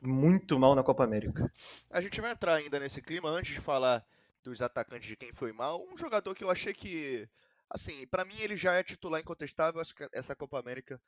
muito 0.00 0.58
mal 0.58 0.74
na 0.74 0.82
Copa 0.82 1.04
América. 1.04 1.50
A 1.90 2.00
gente 2.00 2.20
vai 2.20 2.30
entrar 2.30 2.54
ainda 2.54 2.78
nesse 2.78 3.00
clima 3.00 3.28
antes 3.30 3.54
de 3.54 3.60
falar 3.60 4.04
dos 4.42 4.60
atacantes 4.60 5.08
de 5.08 5.16
quem 5.16 5.32
foi 5.32 5.52
mal. 5.52 5.84
Um 5.90 5.96
jogador 5.96 6.34
que 6.34 6.44
eu 6.44 6.50
achei 6.50 6.74
que, 6.74 7.26
assim, 7.70 8.06
para 8.06 8.24
mim 8.24 8.36
ele 8.38 8.56
já 8.56 8.74
é 8.74 8.82
titular 8.82 9.20
incontestável. 9.20 9.80
Acho 9.80 9.94
que 9.94 10.06
essa 10.12 10.36
Copa 10.36 10.60
América 10.60 11.00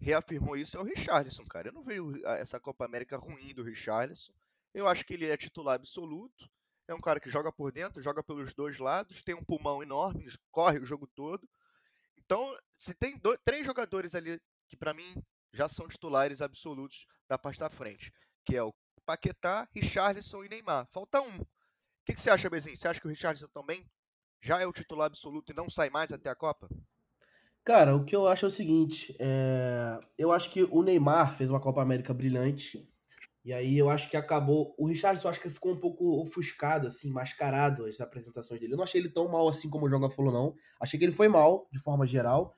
reafirmou 0.00 0.56
isso. 0.56 0.76
É 0.76 0.80
o 0.80 0.84
Richarlison, 0.84 1.44
cara. 1.44 1.68
Eu 1.68 1.72
não 1.72 1.82
vejo 1.82 2.20
essa 2.24 2.58
Copa 2.58 2.84
América 2.84 3.16
ruim 3.16 3.54
do 3.54 3.62
Richarlison. 3.62 4.32
Eu 4.74 4.88
acho 4.88 5.04
que 5.04 5.14
ele 5.14 5.26
é 5.26 5.36
titular 5.36 5.74
absoluto. 5.74 6.48
É 6.88 6.94
um 6.94 7.00
cara 7.00 7.20
que 7.20 7.30
joga 7.30 7.52
por 7.52 7.70
dentro, 7.70 8.02
joga 8.02 8.22
pelos 8.22 8.54
dois 8.54 8.78
lados, 8.78 9.22
tem 9.22 9.34
um 9.34 9.44
pulmão 9.44 9.82
enorme, 9.82 10.26
corre 10.50 10.78
o 10.78 10.86
jogo 10.86 11.06
todo. 11.06 11.46
Então, 12.16 12.56
se 12.78 12.94
tem 12.94 13.18
dois, 13.18 13.38
três 13.44 13.64
jogadores 13.66 14.14
ali 14.14 14.40
que 14.66 14.76
para 14.76 14.94
mim 14.94 15.22
já 15.52 15.68
são 15.68 15.86
titulares 15.86 16.40
absolutos 16.40 17.06
da 17.28 17.38
parte 17.38 17.60
da 17.60 17.68
frente, 17.68 18.12
que 18.44 18.56
é 18.56 18.62
o 18.62 18.74
Paquetá, 19.04 19.68
Richarlison 19.74 20.44
e 20.44 20.48
Neymar. 20.48 20.88
Falta 20.92 21.20
um. 21.20 21.36
O 21.38 21.46
que, 22.06 22.14
que 22.14 22.20
você 22.20 22.30
acha, 22.30 22.48
Bezinho? 22.48 22.76
Você 22.76 22.88
acha 22.88 23.00
que 23.00 23.06
o 23.06 23.10
Richarlison 23.10 23.48
também 23.48 23.84
já 24.40 24.60
é 24.60 24.66
o 24.66 24.72
titular 24.72 25.06
absoluto 25.06 25.52
e 25.52 25.56
não 25.56 25.68
sai 25.68 25.90
mais 25.90 26.10
até 26.10 26.30
a 26.30 26.34
Copa? 26.34 26.68
Cara, 27.64 27.94
o 27.94 28.04
que 28.04 28.16
eu 28.16 28.26
acho 28.26 28.46
é 28.46 28.48
o 28.48 28.50
seguinte: 28.50 29.14
é... 29.18 29.98
eu 30.16 30.32
acho 30.32 30.50
que 30.50 30.62
o 30.64 30.82
Neymar 30.82 31.34
fez 31.34 31.50
uma 31.50 31.60
Copa 31.60 31.82
América 31.82 32.14
brilhante. 32.14 32.90
E 33.48 33.52
aí 33.54 33.78
eu 33.78 33.88
acho 33.88 34.10
que 34.10 34.16
acabou. 34.18 34.74
O 34.76 34.86
Richardson 34.86 35.26
acho 35.26 35.40
que 35.40 35.48
ficou 35.48 35.72
um 35.72 35.80
pouco 35.80 36.20
ofuscado, 36.20 36.86
assim, 36.86 37.10
mascarado 37.10 37.86
as 37.86 37.98
apresentações 37.98 38.60
dele. 38.60 38.74
Eu 38.74 38.76
não 38.76 38.84
achei 38.84 39.00
ele 39.00 39.08
tão 39.08 39.26
mal 39.26 39.48
assim 39.48 39.70
como 39.70 39.86
o 39.86 39.88
Jonga 39.88 40.10
falou, 40.10 40.30
não. 40.30 40.54
Achei 40.78 40.98
que 40.98 41.06
ele 41.06 41.12
foi 41.12 41.28
mal, 41.28 41.66
de 41.72 41.78
forma 41.78 42.06
geral. 42.06 42.54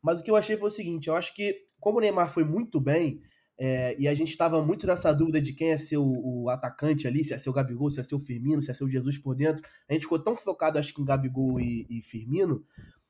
Mas 0.00 0.20
o 0.20 0.22
que 0.22 0.30
eu 0.30 0.36
achei 0.36 0.56
foi 0.56 0.68
o 0.68 0.70
seguinte: 0.70 1.08
eu 1.08 1.16
acho 1.16 1.34
que, 1.34 1.66
como 1.80 1.98
o 1.98 2.00
Neymar 2.00 2.32
foi 2.32 2.44
muito 2.44 2.80
bem, 2.80 3.20
é, 3.58 3.96
e 3.98 4.06
a 4.06 4.14
gente 4.14 4.30
estava 4.30 4.62
muito 4.62 4.86
nessa 4.86 5.12
dúvida 5.12 5.40
de 5.40 5.52
quem 5.52 5.72
é 5.72 5.76
ser 5.76 5.96
o, 5.96 6.04
o, 6.44 6.48
atacante 6.48 7.08
ali, 7.08 7.24
se 7.24 7.34
é 7.34 7.38
ser 7.38 7.50
o 7.50 7.52
Gabigol, 7.52 7.90
se 7.90 7.98
é 7.98 8.04
ser 8.04 8.14
o 8.14 8.20
Firmino, 8.20 8.62
se 8.62 8.70
é 8.70 8.74
ser 8.74 8.84
o 8.84 8.88
Jesus 8.88 9.18
por 9.18 9.34
dentro. 9.34 9.60
A 9.90 9.92
gente 9.92 10.02
ficou 10.02 10.20
tão 10.20 10.36
focado, 10.36 10.78
acho 10.78 10.94
que, 10.94 11.02
em 11.02 11.04
Gabigol 11.04 11.58
e, 11.58 11.84
e 11.90 12.00
Firmino, 12.00 12.64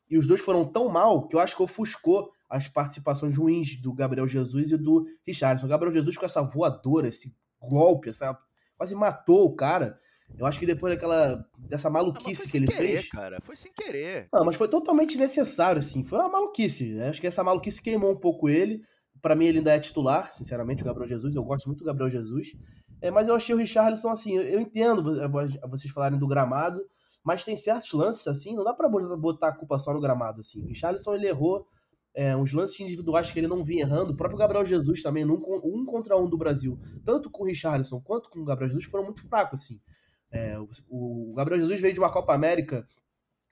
e 0.08 0.16
os 0.16 0.26
dois 0.26 0.40
foram 0.40 0.64
tão 0.64 0.88
mal 0.88 1.28
que 1.28 1.37
eu 1.37 1.40
acho 1.40 1.54
que 1.54 1.62
ofuscou 1.62 2.32
as 2.49 2.69
participações 2.69 3.37
ruins 3.37 3.76
do 3.76 3.93
Gabriel 3.93 4.26
Jesus 4.26 4.71
e 4.71 4.76
do 4.76 5.07
Richardson. 5.26 5.67
O 5.67 5.69
Gabriel 5.69 5.93
Jesus 5.93 6.17
com 6.17 6.25
essa 6.25 6.43
voadora, 6.43 7.09
esse 7.09 7.35
golpe, 7.61 8.09
essa, 8.09 8.37
quase 8.76 8.95
matou 8.95 9.45
o 9.45 9.55
cara. 9.55 9.99
Eu 10.37 10.47
acho 10.47 10.59
que 10.59 10.67
depois 10.67 10.95
daquela 10.95 11.45
dessa 11.59 11.88
maluquice 11.88 12.45
não, 12.45 12.50
que 12.50 12.57
ele 12.57 12.67
querer, 12.67 12.88
fez, 12.88 13.09
cara, 13.09 13.38
foi 13.43 13.57
sem 13.57 13.73
querer. 13.73 14.28
Não, 14.33 14.45
mas 14.45 14.57
foi 14.57 14.69
totalmente 14.69 15.17
necessário, 15.17 15.78
assim. 15.78 16.05
Foi 16.05 16.19
uma 16.19 16.28
maluquice. 16.28 17.00
Acho 17.00 17.21
que 17.21 17.26
essa 17.26 17.43
maluquice 17.43 17.83
queimou 17.83 18.12
um 18.12 18.17
pouco 18.17 18.49
ele. 18.49 18.83
Para 19.23 19.35
mim 19.35 19.47
ele 19.47 19.59
ainda 19.59 19.75
é 19.75 19.81
titular, 19.81 20.33
sinceramente, 20.33 20.83
o 20.83 20.85
Gabriel 20.85 21.09
Jesus. 21.09 21.35
Eu 21.35 21.43
gosto 21.43 21.67
muito 21.67 21.81
do 21.81 21.85
Gabriel 21.85 22.11
Jesus. 22.11 22.52
É, 23.00 23.11
mas 23.11 23.26
eu 23.26 23.35
achei 23.35 23.55
o 23.55 23.59
Richarlison 23.59 24.11
assim. 24.11 24.37
Eu, 24.37 24.43
eu 24.43 24.61
entendo 24.61 25.02
vocês 25.69 25.93
falarem 25.93 26.19
do 26.19 26.26
gramado, 26.26 26.81
mas 27.25 27.45
tem 27.45 27.57
certos 27.57 27.93
lances 27.93 28.26
assim. 28.28 28.55
Não 28.55 28.64
dá 28.64 28.75
para 28.75 28.88
botar 28.88 29.49
a 29.49 29.52
culpa 29.52 29.78
só 29.78 29.93
no 29.93 30.00
gramado 30.00 30.40
assim. 30.40 30.62
O 30.62 30.69
Richarlison 30.69 31.14
ele 31.14 31.26
errou 31.26 31.67
é, 32.18 32.37
uns 32.37 32.52
lances 32.52 32.80
individuais 32.80 33.30
que 33.30 33.38
ele 33.38 33.46
não 33.46 33.62
vinha 33.62 33.82
errando. 33.82 34.12
O 34.12 34.16
próprio 34.16 34.37
Gabriel 34.37 34.66
Jesus 34.66 35.00
também, 35.00 35.25
num, 35.25 35.40
um 35.62 35.84
contra 35.84 36.16
um 36.16 36.28
do 36.28 36.37
Brasil, 36.37 36.76
tanto 37.04 37.30
com 37.30 37.44
o 37.44 37.46
Richarlison 37.46 38.00
quanto 38.00 38.28
com 38.28 38.40
o 38.40 38.44
Gabriel 38.44 38.70
Jesus, 38.70 38.87
foram 38.87 39.04
muito 39.04 39.22
fracos, 39.22 39.62
assim. 39.62 39.80
É, 40.28 40.58
o, 40.58 41.30
o, 41.30 41.32
Gabriel 41.34 41.60
Jesus 41.60 41.80
veio 41.80 41.94
de 41.94 42.00
uma 42.00 42.10
Copa 42.10 42.34
América 42.34 42.84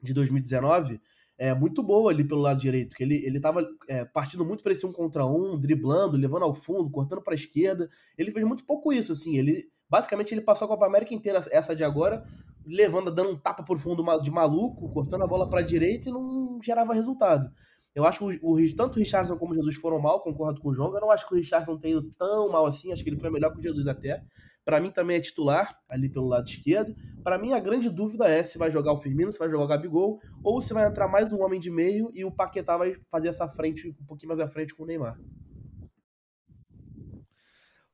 de 0.03 0.13
2019, 0.13 1.01
é, 1.39 1.55
muito 1.55 1.81
boa 1.81 2.11
ali 2.11 2.25
pelo 2.25 2.41
lado 2.41 2.59
direito, 2.59 2.97
que 2.97 3.05
ele, 3.05 3.25
ele 3.25 3.39
tava 3.39 3.65
é, 3.87 4.05
partindo 4.05 4.45
muito 4.45 4.65
para 4.65 4.73
esse 4.73 4.85
um 4.85 4.93
contra 4.93 5.25
um, 5.25 5.57
driblando, 5.57 6.17
levando 6.17 6.43
ao 6.43 6.53
fundo, 6.53 6.91
cortando 6.91 7.23
para 7.23 7.35
a 7.35 7.37
esquerda. 7.37 7.89
Ele 8.19 8.33
fez 8.33 8.45
muito 8.45 8.65
pouco 8.65 8.93
isso, 8.93 9.13
assim. 9.13 9.39
Ele 9.39 9.71
basicamente 9.89 10.35
ele 10.35 10.41
passou 10.41 10.65
a 10.65 10.69
Copa 10.69 10.87
América 10.87 11.15
inteira, 11.15 11.41
essa 11.53 11.77
de 11.77 11.85
agora, 11.85 12.25
levando, 12.67 13.13
dando 13.13 13.31
um 13.31 13.39
tapa 13.39 13.63
por 13.63 13.79
fundo 13.79 14.03
de 14.21 14.31
maluco, 14.33 14.89
cortando 14.89 15.23
a 15.23 15.27
bola 15.29 15.49
para 15.49 15.61
a 15.61 15.65
direita 15.65 16.09
e 16.09 16.13
não 16.13 16.59
gerava 16.61 16.93
resultado. 16.93 17.49
Eu 17.97 18.05
acho 18.05 18.19
que 18.19 18.39
o, 18.43 18.53
o, 18.53 18.77
tanto 18.77 18.97
o 18.97 18.99
Richardson 18.99 19.39
como 19.39 19.53
o 19.53 19.55
Jesus 19.55 19.77
foram 19.77 19.99
mal, 19.99 20.21
concordo 20.21 20.61
com 20.61 20.69
o 20.69 20.75
João. 20.75 20.95
Eu 20.95 21.01
não 21.01 21.11
acho 21.11 21.27
que 21.27 21.33
o 21.33 21.37
Richardson 21.39 21.79
tenha 21.79 21.97
ido 21.97 22.11
tão 22.19 22.51
mal 22.51 22.67
assim, 22.67 22.93
acho 22.93 23.03
que 23.03 23.09
ele 23.09 23.19
foi 23.19 23.31
melhor 23.31 23.51
que 23.55 23.59
o 23.59 23.63
Jesus 23.63 23.87
até. 23.87 24.23
Para 24.67 24.79
mim 24.83 24.91
também 24.91 25.17
é 25.17 25.21
titular, 25.21 25.81
ali 25.89 26.07
pelo 26.07 26.29
lado 26.29 26.47
esquerdo. 26.47 26.95
Para 27.25 27.39
mim 27.39 27.55
a 27.55 27.59
grande 27.59 27.89
dúvida 27.89 28.29
é 28.29 28.43
se 28.43 28.59
vai 28.59 28.71
jogar 28.71 28.93
o 28.93 28.99
Firmino, 28.99 29.33
se 29.33 29.39
vai 29.39 29.49
jogar 29.49 29.65
o 29.65 29.67
Gabigol, 29.67 30.21
ou 30.45 30.61
se 30.61 30.75
vai 30.75 30.87
entrar 30.87 31.09
mais 31.09 31.33
um 31.33 31.43
homem 31.43 31.59
de 31.59 31.71
meio 31.71 32.11
e 32.13 32.23
o 32.23 32.31
Paquetá 32.31 32.77
vai 32.77 32.97
fazer 33.11 33.29
essa 33.29 33.49
frente, 33.49 33.89
um 33.89 34.05
pouquinho 34.05 34.29
mais 34.29 34.41
à 34.41 34.47
frente 34.47 34.75
com 34.75 34.83
o 34.83 34.87
Neymar. 34.87 35.19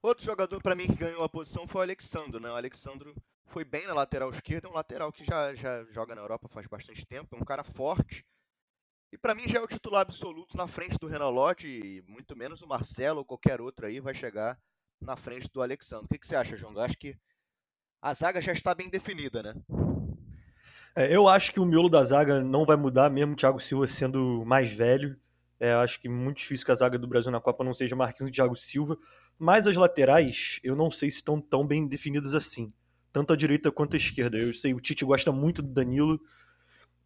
Outro 0.03 0.25
jogador 0.25 0.61
para 0.61 0.75
mim 0.75 0.89
que 0.89 0.97
ganhou 0.97 1.23
a 1.23 1.29
posição 1.29 1.69
foi 1.69 1.83
o 1.83 1.85
Alexandro, 1.85 2.41
né? 2.41 2.51
O 2.51 2.57
Alexandro 2.57 3.15
foi 3.47 3.65
bem 3.65 3.87
na 3.87 3.95
lateral 3.95 4.31
esquerda, 4.31 4.67
é 4.67 4.71
um 4.71 4.75
lateral 4.75 5.13
que 5.13 5.25
já, 5.25 5.55
já 5.55 5.85
joga 5.85 6.17
na 6.17 6.23
Europa 6.23 6.49
faz 6.49 6.67
bastante 6.67 7.07
tempo, 7.07 7.37
é 7.37 7.41
um 7.41 7.45
cara 7.45 7.63
forte. 7.63 8.25
E 9.13 9.19
para 9.19 9.35
mim 9.35 9.47
já 9.47 9.59
é 9.59 9.63
o 9.63 9.67
titular 9.67 10.01
absoluto 10.01 10.57
na 10.57 10.67
frente 10.67 10.97
do 10.99 11.07
Renan 11.07 11.29
Lodge, 11.29 11.69
e 11.69 12.03
muito 12.11 12.35
menos 12.35 12.63
o 12.63 12.67
Marcelo 12.67 13.19
ou 13.19 13.25
qualquer 13.25 13.61
outro 13.61 13.87
aí 13.87 14.01
vai 14.01 14.15
chegar 14.15 14.59
na 14.99 15.17
frente 15.17 15.51
do 15.53 15.61
Alexandre. 15.61 16.07
O 16.07 16.09
que, 16.09 16.19
que 16.19 16.27
você 16.27 16.35
acha, 16.35 16.57
João? 16.57 16.73
Eu 16.73 16.81
acho 16.81 16.97
que 16.97 17.15
a 18.01 18.15
zaga 18.15 18.41
já 18.41 18.53
está 18.53 18.75
bem 18.75 18.89
definida, 18.89 19.43
né? 19.43 19.55
É, 20.97 21.15
eu 21.15 21.29
acho 21.29 21.53
que 21.53 21.61
o 21.61 21.65
miolo 21.67 21.91
da 21.91 22.03
zaga 22.03 22.43
não 22.43 22.65
vai 22.65 22.77
mudar, 22.77 23.11
mesmo 23.11 23.35
o 23.35 23.37
Thiago 23.37 23.61
Silva 23.61 23.87
sendo 23.87 24.45
mais 24.47 24.73
velho. 24.73 25.19
É, 25.61 25.73
acho 25.75 26.01
que 26.01 26.09
muito 26.09 26.39
difícil 26.39 26.65
que 26.65 26.73
a 26.73 26.75
zaga 26.75 26.99
do 26.99 27.07
Brasil 27.07 27.31
na 27.31 27.41
Copa 27.41 27.63
não 27.63 27.75
seja 27.75 27.95
Marquinhos 27.95 28.31
e 28.31 28.35
Thiago 28.35 28.57
Silva. 28.57 28.97
Mas 29.39 29.67
as 29.67 29.77
laterais, 29.77 30.59
eu 30.65 30.75
não 30.75 30.91
sei 30.91 31.11
se 31.11 31.17
estão 31.17 31.41
tão 31.41 31.67
bem 31.67 31.87
definidas 31.87 32.35
assim. 32.35 32.73
Tanto 33.13 33.33
a 33.33 33.37
direita 33.37 33.71
quanto 33.71 33.95
a 33.95 33.99
esquerda. 33.99 34.39
Eu 34.39 34.55
sei, 34.55 34.73
o 34.73 34.81
Tite 34.81 35.05
gosta 35.05 35.31
muito 35.31 35.63
do 35.63 35.69
Danilo. 35.69 36.19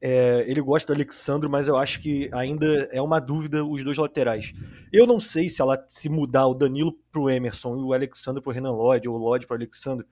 É, 0.00 0.44
ele 0.46 0.60
gosta 0.60 0.86
do 0.92 0.96
Alexandre, 0.96 1.48
mas 1.48 1.68
eu 1.68 1.76
acho 1.76 2.00
que 2.00 2.28
ainda 2.32 2.66
é 2.92 3.00
uma 3.00 3.18
dúvida 3.18 3.64
os 3.64 3.82
dois 3.82 3.96
laterais. 3.96 4.52
Eu 4.92 5.06
não 5.06 5.18
sei 5.18 5.48
se 5.48 5.62
ela 5.62 5.82
se 5.88 6.08
mudar 6.08 6.46
o 6.46 6.54
Danilo 6.54 6.92
pro 7.10 7.30
Emerson 7.30 7.76
e 7.76 7.82
o 7.82 7.92
Alexandre 7.92 8.42
pro 8.42 8.52
Renan 8.52 8.72
Lodge, 8.72 9.08
ou 9.08 9.14
o 9.14 9.18
Lodge 9.18 9.46
pro 9.46 9.56
Alexandre, 9.56 10.06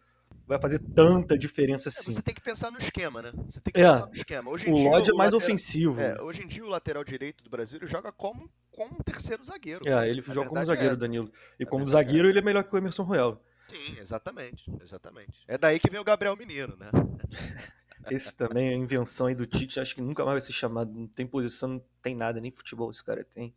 vai 0.46 0.58
fazer 0.60 0.78
tanta 0.78 1.38
diferença 1.38 1.88
assim. 1.88 2.10
É, 2.10 2.14
você 2.14 2.22
tem 2.22 2.34
que 2.34 2.40
pensar 2.40 2.70
no 2.70 2.78
esquema, 2.78 3.22
né? 3.22 3.32
Você 3.46 3.60
tem 3.60 3.72
que 3.72 3.80
é, 3.80 3.92
pensar 3.92 4.06
no 4.06 4.14
esquema. 4.14 4.50
Hoje 4.50 4.68
o 4.68 4.72
Lodge 4.72 5.10
é 5.10 5.14
mais 5.14 5.32
lateral, 5.32 5.36
ofensivo. 5.36 6.00
É, 6.00 6.20
hoje 6.22 6.42
em 6.42 6.48
dia 6.48 6.64
o 6.64 6.68
lateral 6.68 7.04
direito 7.04 7.44
do 7.44 7.50
Brasil 7.50 7.78
joga 7.82 8.10
como, 8.10 8.50
como 8.70 8.94
um 8.94 9.02
terceiro 9.02 9.44
zagueiro. 9.44 9.86
É, 9.86 10.08
ele 10.08 10.22
joga 10.22 10.48
como 10.48 10.64
zagueiro, 10.64 10.94
é 10.94 10.96
Danilo. 10.96 11.30
E 11.58 11.66
como 11.66 11.86
zagueiro 11.88 12.28
ele 12.28 12.38
é 12.38 12.42
melhor 12.42 12.64
que 12.64 12.74
o 12.74 12.78
Emerson 12.78 13.02
Royal. 13.02 13.42
Sim, 13.68 13.98
exatamente, 13.98 14.70
exatamente. 14.82 15.44
É 15.48 15.56
daí 15.58 15.80
que 15.80 15.90
vem 15.90 16.00
o 16.00 16.04
Gabriel 16.04 16.36
Menino, 16.36 16.76
né? 16.76 16.90
Esse 18.10 18.34
também 18.34 18.68
é 18.68 18.74
invenção 18.74 19.26
aí 19.26 19.34
do 19.34 19.46
Tite, 19.46 19.80
acho 19.80 19.94
que 19.94 20.00
nunca 20.00 20.24
mais 20.24 20.34
vai 20.34 20.40
ser 20.40 20.52
chamado. 20.52 20.92
Não 20.92 21.06
tem 21.06 21.26
posição, 21.26 21.68
não 21.68 21.82
tem 22.02 22.14
nada, 22.14 22.40
nem 22.40 22.50
futebol 22.50 22.90
esse 22.90 23.02
cara 23.02 23.24
tem. 23.24 23.54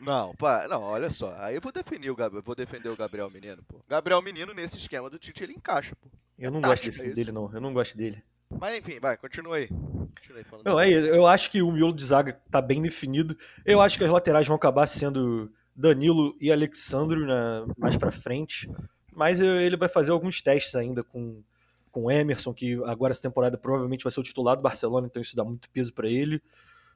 Não, 0.00 0.34
pá, 0.34 0.66
não, 0.68 0.82
olha 0.82 1.10
só. 1.10 1.34
Aí 1.38 1.54
eu 1.54 1.60
vou 1.60 1.70
defender 1.70 2.10
o 2.10 2.16
Gabriel, 2.16 2.42
vou 2.42 2.54
defender 2.54 2.88
o 2.88 2.96
Gabriel 2.96 3.30
Menino, 3.30 3.62
pô. 3.68 3.80
Gabriel 3.88 4.22
Menino 4.22 4.54
nesse 4.54 4.78
esquema 4.78 5.10
do 5.10 5.18
Tite 5.18 5.42
ele 5.42 5.52
encaixa, 5.52 5.94
pô. 5.96 6.08
Eu 6.38 6.50
não 6.50 6.60
gosto 6.60 6.84
desse, 6.84 7.12
dele 7.12 7.32
não, 7.32 7.52
eu 7.52 7.60
não 7.60 7.72
gosto 7.72 7.96
dele. 7.96 8.22
Mas 8.58 8.78
enfim, 8.78 8.98
vai, 8.98 9.16
continua 9.16 9.56
aí. 9.56 9.68
Continua 9.68 10.38
aí 10.38 10.44
falando. 10.44 10.64
Não, 10.64 10.78
aí, 10.78 10.92
eu 10.92 11.26
acho 11.26 11.50
que 11.50 11.62
o 11.62 11.70
miolo 11.70 11.92
de 11.92 12.04
zaga 12.04 12.40
tá 12.50 12.62
bem 12.62 12.80
definido. 12.80 13.36
Eu 13.64 13.80
acho 13.80 13.98
que 13.98 14.04
as 14.04 14.10
laterais 14.10 14.46
vão 14.46 14.56
acabar 14.56 14.86
sendo 14.86 15.52
Danilo 15.76 16.34
e 16.40 16.50
Alexandro 16.50 17.26
na, 17.26 17.66
mais 17.76 17.96
para 17.96 18.10
frente. 18.10 18.70
Mas 19.12 19.38
ele 19.38 19.76
vai 19.76 19.88
fazer 19.88 20.10
alguns 20.10 20.40
testes 20.40 20.74
ainda 20.74 21.04
com 21.04 21.42
com 21.90 22.04
o 22.04 22.10
Emerson, 22.10 22.52
que 22.54 22.80
agora 22.84 23.12
essa 23.12 23.22
temporada 23.22 23.58
provavelmente 23.58 24.04
vai 24.04 24.10
ser 24.10 24.20
o 24.20 24.24
titular 24.24 24.56
do 24.56 24.62
Barcelona, 24.62 25.06
então 25.06 25.20
isso 25.20 25.36
dá 25.36 25.44
muito 25.44 25.68
peso 25.70 25.92
para 25.92 26.08
ele. 26.08 26.42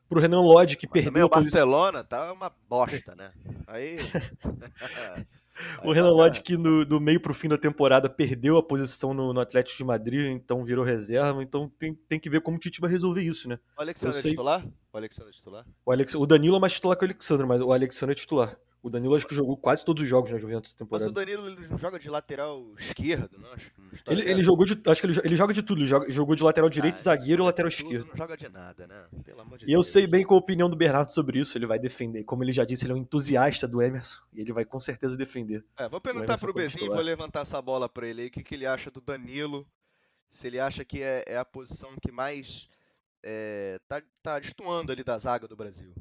Pro 0.08 0.20
Renan 0.20 0.42
Lodge, 0.42 0.76
que 0.76 0.86
Mas 0.86 1.04
perdeu. 1.04 1.26
o 1.26 1.28
Barcelona 1.28 2.04
tá 2.04 2.32
uma 2.32 2.52
bosta, 2.68 3.14
né? 3.14 3.32
Aí. 3.66 3.96
o 5.82 5.92
Renan 5.92 6.10
Lodge, 6.10 6.42
que 6.42 6.56
no, 6.56 6.84
do 6.84 7.00
meio 7.00 7.18
pro 7.18 7.32
fim 7.32 7.48
da 7.48 7.56
temporada 7.56 8.08
perdeu 8.08 8.58
a 8.58 8.62
posição 8.62 9.14
no, 9.14 9.32
no, 9.32 9.40
Atlético 9.40 9.78
de 9.78 9.84
Madrid, 9.84 10.30
então 10.30 10.64
virou 10.64 10.84
reserva. 10.84 11.42
Então 11.42 11.70
tem, 11.78 11.94
tem 11.94 12.20
que 12.20 12.28
ver 12.28 12.42
como 12.42 12.58
o 12.58 12.60
Tite 12.60 12.80
vai 12.80 12.90
resolver 12.90 13.22
isso, 13.22 13.48
né? 13.48 13.58
O 13.78 13.80
Alexandre 13.80 14.18
é 14.18 14.22
titular? 14.22 14.66
O 14.92 14.96
Alexandre 14.96 15.30
é 15.30 15.32
titular? 15.32 15.66
O, 15.86 15.92
Alex, 15.92 16.14
o 16.14 16.26
Danilo 16.26 16.56
é 16.56 16.60
mais 16.60 16.74
titular 16.74 16.98
que 16.98 17.04
o 17.04 17.06
Alexandre, 17.06 17.46
mas 17.46 17.60
o 17.62 17.72
Alexandre 17.72 18.12
é 18.12 18.16
titular. 18.16 18.58
O 18.84 18.90
Danilo 18.90 19.14
acho 19.14 19.26
que 19.26 19.34
jogou 19.34 19.56
quase 19.56 19.82
todos 19.82 20.02
os 20.02 20.08
jogos 20.10 20.30
na 20.30 20.36
Juventus 20.36 20.68
essa 20.68 20.76
temporada. 20.76 21.06
Mas 21.06 21.10
o 21.10 21.14
Danilo 21.14 21.48
ele 21.48 21.68
não 21.68 21.78
joga 21.78 21.98
de 21.98 22.10
lateral 22.10 22.70
esquerdo, 22.78 23.38
não? 23.38 23.48
Ele, 24.06 24.30
ele 24.30 24.42
jogou 24.42 24.66
de. 24.66 24.78
Acho 24.86 25.00
que 25.00 25.06
ele, 25.06 25.20
ele 25.24 25.36
joga 25.36 25.54
de 25.54 25.62
tudo. 25.62 25.80
Ele 25.80 25.86
joga, 25.86 26.10
jogou 26.10 26.36
de 26.36 26.42
lateral 26.42 26.68
direito, 26.68 26.96
ah, 26.96 26.98
zagueiro 26.98 27.42
e 27.42 27.46
lateral 27.46 27.70
esquerdo. 27.70 28.08
Não 28.08 28.14
joga 28.14 28.36
de 28.36 28.46
nada, 28.46 28.86
né? 28.86 29.06
Pelo 29.24 29.40
amor 29.40 29.56
de 29.56 29.64
e 29.64 29.68
Deus. 29.68 29.78
eu 29.78 29.90
sei 29.90 30.06
bem 30.06 30.22
qual 30.22 30.36
a 30.36 30.42
opinião 30.42 30.68
do 30.68 30.76
Bernardo 30.76 31.10
sobre 31.12 31.38
isso. 31.38 31.56
Ele 31.56 31.64
vai 31.64 31.78
defender. 31.78 32.24
Como 32.24 32.44
ele 32.44 32.52
já 32.52 32.62
disse, 32.62 32.84
ele 32.84 32.92
é 32.92 32.94
um 32.96 32.98
entusiasta 32.98 33.66
do 33.66 33.80
Emerson. 33.80 34.20
E 34.34 34.42
ele 34.42 34.52
vai 34.52 34.66
com 34.66 34.78
certeza 34.78 35.16
defender. 35.16 35.64
É, 35.78 35.88
vou 35.88 35.98
perguntar 35.98 36.36
pro 36.36 36.52
Bezinho, 36.52 36.92
vou 36.92 37.00
levantar 37.00 37.40
essa 37.40 37.62
bola 37.62 37.88
pra 37.88 38.06
ele 38.06 38.20
aí. 38.20 38.28
O 38.28 38.30
que, 38.30 38.42
que 38.42 38.54
ele 38.54 38.66
acha 38.66 38.90
do 38.90 39.00
Danilo? 39.00 39.66
Se 40.28 40.46
ele 40.46 40.60
acha 40.60 40.84
que 40.84 41.02
é, 41.02 41.24
é 41.26 41.38
a 41.38 41.44
posição 41.44 41.96
que 42.02 42.12
mais 42.12 42.68
é, 43.22 43.80
tá, 43.88 44.02
tá 44.22 44.38
destoando 44.38 44.92
ali 44.92 45.02
da 45.02 45.16
zaga 45.16 45.48
do 45.48 45.56
Brasil. 45.56 45.94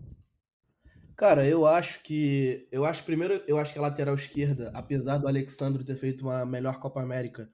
Cara, 1.16 1.48
eu 1.48 1.66
acho 1.66 2.02
que. 2.02 2.68
Eu 2.72 2.86
acho 2.86 3.04
primeiro, 3.04 3.42
eu 3.48 3.58
acho 3.58 3.72
que 3.72 3.80
a 3.80 3.82
lateral 3.82 4.16
esquerda, 4.16 4.72
apesar 4.74 5.18
do 5.18 5.28
Alexandre 5.28 5.84
ter 5.84 5.96
feito 5.96 6.22
uma 6.22 6.46
melhor 6.46 6.80
Copa 6.80 7.02
América 7.02 7.50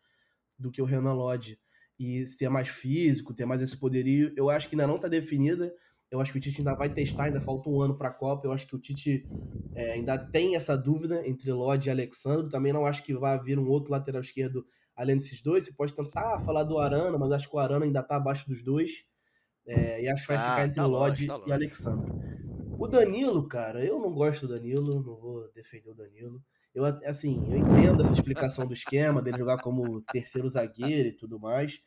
do 0.57 0.71
que 0.71 0.81
o 0.81 0.85
Renan 0.85 1.13
Lodge 1.13 1.59
e 1.99 2.25
ser 2.25 2.49
mais 2.49 2.69
físico, 2.69 3.33
ter 3.33 3.45
mais 3.45 3.61
esse 3.61 3.75
poderio, 3.75 4.33
eu 4.37 4.49
acho 4.49 4.69
que 4.69 4.75
ainda 4.75 4.87
não 4.87 4.95
está 4.95 5.07
definida. 5.07 5.73
Eu 6.09 6.19
acho 6.19 6.31
que 6.31 6.39
o 6.39 6.41
Tite 6.41 6.61
ainda 6.61 6.73
vai 6.73 6.89
testar, 6.89 7.25
ainda 7.25 7.39
falta 7.39 7.69
um 7.69 7.81
ano 7.81 7.95
para 7.95 8.09
a 8.09 8.13
Copa. 8.13 8.47
Eu 8.47 8.51
acho 8.51 8.65
que 8.65 8.75
o 8.75 8.79
Tite 8.79 9.27
é, 9.75 9.91
ainda 9.91 10.17
tem 10.17 10.55
essa 10.55 10.75
dúvida 10.75 11.27
entre 11.27 11.51
Lodge 11.51 11.87
e 11.87 11.91
Alexandre. 11.91 12.49
Também 12.49 12.73
não 12.73 12.85
acho 12.85 13.03
que 13.03 13.13
vai 13.13 13.39
vir 13.39 13.59
um 13.59 13.67
outro 13.67 13.91
lateral 13.91 14.21
esquerdo 14.21 14.65
além 14.95 15.17
desses 15.17 15.41
dois. 15.41 15.65
Você 15.65 15.73
pode 15.73 15.93
tentar 15.93 16.39
falar 16.39 16.63
do 16.63 16.79
Arana, 16.79 17.17
mas 17.17 17.31
acho 17.31 17.49
que 17.49 17.55
o 17.55 17.59
Arana 17.59 17.85
ainda 17.85 17.99
está 17.99 18.15
abaixo 18.15 18.47
dos 18.47 18.63
dois. 18.63 19.05
É, 19.67 20.01
e 20.01 20.09
acho 20.09 20.23
que 20.23 20.29
vai 20.29 20.37
ah, 20.37 20.49
ficar 20.49 20.65
entre 20.65 20.75
tá 20.75 20.85
Lodge 20.87 21.27
tá 21.27 21.41
e 21.45 21.51
Alexandre. 21.51 22.11
O 22.79 22.87
Danilo, 22.87 23.45
cara, 23.45 23.83
eu 23.83 23.99
não 23.99 24.13
gosto 24.13 24.47
do 24.47 24.55
Danilo, 24.55 25.03
não 25.03 25.17
vou 25.17 25.51
defender 25.53 25.89
o 25.89 25.93
Danilo. 25.93 26.41
Eu, 26.73 26.85
assim, 26.85 27.45
eu 27.51 27.57
entendo 27.57 28.03
essa 28.03 28.13
explicação 28.13 28.65
do 28.65 28.73
esquema, 28.73 29.21
dele 29.21 29.37
jogar 29.37 29.57
como 29.57 30.01
terceiro 30.03 30.47
zagueiro 30.47 31.09
e 31.09 31.11
tudo 31.11 31.37
mais. 31.37 31.81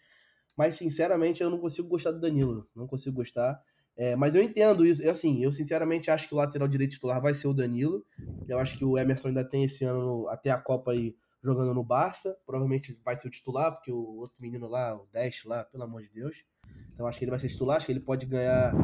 Mas, 0.55 0.75
sinceramente, 0.75 1.43
eu 1.43 1.49
não 1.49 1.59
consigo 1.59 1.89
gostar 1.89 2.13
do 2.13 2.21
Danilo. 2.21 2.69
Não 2.77 2.87
consigo 2.87 3.17
gostar. 3.17 3.59
É, 3.97 4.15
mas 4.15 4.35
eu 4.35 4.43
entendo 4.43 4.85
isso. 4.85 5.03
Eu, 5.03 5.13
assim, 5.13 5.43
eu 5.43 5.51
sinceramente 5.51 6.11
acho 6.11 6.29
que 6.29 6.35
o 6.35 6.37
lateral 6.37 6.69
direito 6.69 6.91
titular 6.91 7.23
vai 7.23 7.33
ser 7.33 7.49
o 7.49 7.55
Danilo. 7.55 8.05
Eu 8.47 8.59
acho 8.59 8.77
que 8.77 8.85
o 8.85 8.99
Emerson 8.99 9.29
ainda 9.29 9.49
tem 9.49 9.65
esse 9.65 9.87
ano, 9.87 10.29
até 10.29 10.51
a 10.51 10.59
Copa 10.59 10.93
aí, 10.93 11.17
jogando 11.43 11.73
no 11.73 11.83
Barça. 11.83 12.37
Provavelmente 12.45 13.01
vai 13.03 13.17
ser 13.17 13.29
o 13.29 13.31
titular, 13.31 13.73
porque 13.73 13.91
o 13.91 14.19
outro 14.19 14.37
menino 14.39 14.69
lá, 14.69 14.95
o 14.95 15.09
Dash 15.11 15.43
lá, 15.47 15.65
pelo 15.65 15.85
amor 15.85 16.03
de 16.03 16.11
Deus. 16.11 16.45
Então 16.93 17.07
acho 17.07 17.19
que 17.19 17.25
ele 17.25 17.31
vai 17.31 17.41
ser 17.41 17.49
titular, 17.49 17.79
acho 17.79 17.87
que 17.87 17.93
ele 17.93 18.01
pode 18.01 18.27
ganhar 18.27 18.75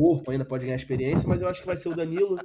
corpo 0.00 0.30
ainda, 0.30 0.46
pode 0.46 0.64
ganhar 0.64 0.76
experiência, 0.76 1.28
mas 1.28 1.42
eu 1.42 1.48
acho 1.48 1.60
que 1.60 1.66
vai 1.66 1.76
ser 1.76 1.90
o 1.90 1.94
Danilo 1.94 2.38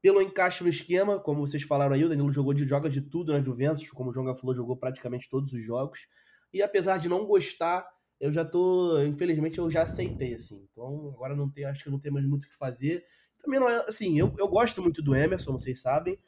pelo 0.00 0.22
encaixe 0.22 0.64
no 0.64 0.70
esquema, 0.70 1.20
como 1.20 1.46
vocês 1.46 1.62
falaram 1.62 1.94
aí, 1.94 2.02
o 2.02 2.08
Danilo 2.08 2.32
jogou 2.32 2.54
de, 2.54 2.66
joga 2.66 2.88
de 2.88 3.02
tudo 3.02 3.34
na 3.34 3.42
Juventus, 3.42 3.90
como 3.90 4.08
o 4.08 4.14
João 4.14 4.34
falou, 4.34 4.56
jogou 4.56 4.78
praticamente 4.78 5.28
todos 5.28 5.52
os 5.52 5.62
jogos. 5.62 6.06
E 6.54 6.62
apesar 6.62 6.96
de 6.96 7.06
não 7.06 7.26
gostar, 7.26 7.86
eu 8.18 8.32
já 8.32 8.46
tô, 8.46 9.02
infelizmente 9.02 9.58
eu 9.58 9.70
já 9.70 9.82
aceitei 9.82 10.32
assim. 10.32 10.66
Então 10.72 11.12
agora 11.14 11.36
não 11.36 11.50
tem, 11.50 11.66
acho 11.66 11.84
que 11.84 11.90
não 11.90 11.98
tem 11.98 12.10
mais 12.10 12.24
muito 12.24 12.44
o 12.44 12.48
que 12.48 12.56
fazer. 12.56 13.04
Também 13.36 13.60
não 13.60 13.68
é 13.68 13.76
assim, 13.86 14.18
eu, 14.18 14.34
eu 14.38 14.48
gosto 14.48 14.80
muito 14.80 15.02
do 15.02 15.14
Emerson, 15.14 15.52
vocês 15.52 15.82
sabem, 15.82 16.18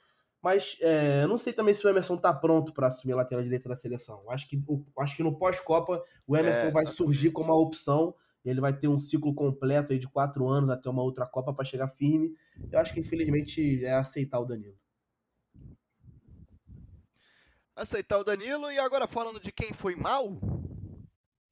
mas 0.42 0.76
é, 0.82 1.22
eu 1.22 1.28
não 1.28 1.38
sei 1.38 1.54
também 1.54 1.72
se 1.72 1.87
o 1.87 1.88
Emerson 1.88 2.18
tá 2.18 2.34
pronto 2.34 2.75
para 2.75 2.88
assumir 2.88 3.14
a 3.14 3.16
lateral 3.16 3.42
direita 3.42 3.70
da 3.70 3.75
seleção. 3.75 4.22
Acho 4.30 4.46
que, 4.46 4.62
acho 4.98 5.16
que 5.16 5.22
no 5.22 5.38
pós-Copa 5.38 6.02
o 6.26 6.37
Emerson 6.37 6.66
é, 6.66 6.70
vai 6.70 6.84
surgir 6.84 7.30
como 7.30 7.48
uma 7.48 7.58
opção. 7.58 8.14
E 8.45 8.50
ele 8.50 8.61
vai 8.61 8.73
ter 8.73 8.88
um 8.88 8.99
ciclo 8.99 9.35
completo 9.35 9.92
aí 9.92 9.99
de 9.99 10.09
quatro 10.09 10.49
anos 10.49 10.71
até 10.71 10.88
uma 10.88 11.02
outra 11.02 11.26
Copa 11.26 11.52
para 11.52 11.64
chegar 11.64 11.88
firme. 11.88 12.35
Eu 12.71 12.78
acho 12.78 12.95
que 12.95 13.00
infelizmente 13.00 13.85
é 13.85 13.95
aceitar 13.95 14.40
o 14.40 14.45
Danilo. 14.45 14.78
Aceitar 17.75 18.18
o 18.18 18.25
Danilo 18.25 18.71
e 18.73 18.78
agora 18.78 19.07
falando 19.07 19.38
de 19.38 19.52
quem 19.52 19.73
foi 19.73 19.95
mal, 19.95 20.40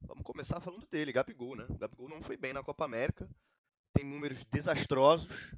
vamos 0.01 0.25
começar 0.25 0.61
falando 0.61 0.87
dele, 0.91 1.13
Gabigol, 1.13 1.55
né? 1.55 1.67
Gabigol 1.79 2.09
não 2.09 2.23
foi 2.23 2.37
bem 2.37 2.53
na 2.53 2.65
Copa 2.65 2.85
América, 2.85 3.29
tem 3.93 4.05
números 4.05 4.45
desastrosos. 4.45 5.55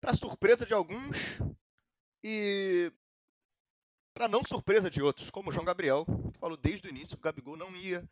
Para 0.00 0.14
surpresa 0.14 0.64
de 0.64 0.72
alguns, 0.72 1.40
e 2.22 2.92
para 4.14 4.28
não 4.28 4.42
surpresa 4.42 4.90
de 4.90 5.02
outros, 5.02 5.30
como 5.30 5.50
o 5.50 5.52
João 5.52 5.64
Gabriel, 5.64 6.06
que 6.32 6.38
falou 6.38 6.56
desde 6.56 6.86
o 6.86 6.90
início 6.90 7.16
que 7.16 7.20
o 7.20 7.24
Gabigol 7.24 7.56
não 7.56 7.74
ia 7.76 8.08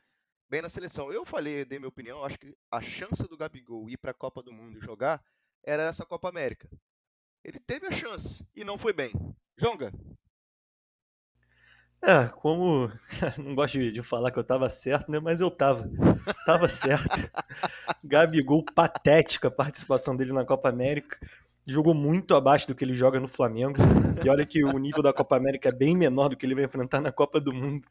bem 0.54 0.62
na 0.62 0.68
seleção. 0.68 1.12
Eu 1.12 1.24
falei, 1.24 1.64
dei 1.64 1.80
minha 1.80 1.88
opinião, 1.88 2.24
acho 2.24 2.38
que 2.38 2.54
a 2.70 2.80
chance 2.80 3.26
do 3.26 3.36
Gabigol 3.36 3.90
ir 3.90 3.96
para 3.96 4.12
a 4.12 4.14
Copa 4.14 4.40
do 4.40 4.52
Mundo 4.52 4.78
e 4.78 4.80
jogar 4.80 5.20
era 5.64 5.82
essa 5.82 6.06
Copa 6.06 6.28
América. 6.28 6.68
Ele 7.42 7.58
teve 7.58 7.88
a 7.88 7.90
chance 7.90 8.46
e 8.54 8.62
não 8.62 8.78
foi 8.78 8.92
bem. 8.92 9.10
Jonga. 9.58 9.92
É, 12.00 12.28
como 12.36 12.88
não 13.36 13.56
gosto 13.56 13.78
de, 13.78 13.90
de, 13.90 14.00
falar 14.00 14.30
que 14.30 14.38
eu 14.38 14.44
tava 14.44 14.70
certo, 14.70 15.10
né? 15.10 15.18
Mas 15.18 15.40
eu 15.40 15.50
tava. 15.50 15.90
Tava 16.46 16.68
certo. 16.68 17.08
Gabigol, 18.04 18.64
patética 18.64 19.48
a 19.48 19.50
participação 19.50 20.14
dele 20.14 20.32
na 20.32 20.44
Copa 20.44 20.68
América. 20.68 21.18
Jogou 21.68 21.94
muito 21.94 22.32
abaixo 22.32 22.68
do 22.68 22.76
que 22.76 22.84
ele 22.84 22.94
joga 22.94 23.18
no 23.18 23.26
Flamengo. 23.26 23.80
E 24.24 24.28
olha 24.28 24.46
que 24.46 24.62
o 24.62 24.78
nível 24.78 25.02
da 25.02 25.12
Copa 25.12 25.36
América 25.36 25.70
é 25.70 25.72
bem 25.72 25.96
menor 25.96 26.28
do 26.28 26.36
que 26.36 26.46
ele 26.46 26.54
vai 26.54 26.64
enfrentar 26.64 27.00
na 27.00 27.10
Copa 27.10 27.40
do 27.40 27.52
Mundo. 27.52 27.88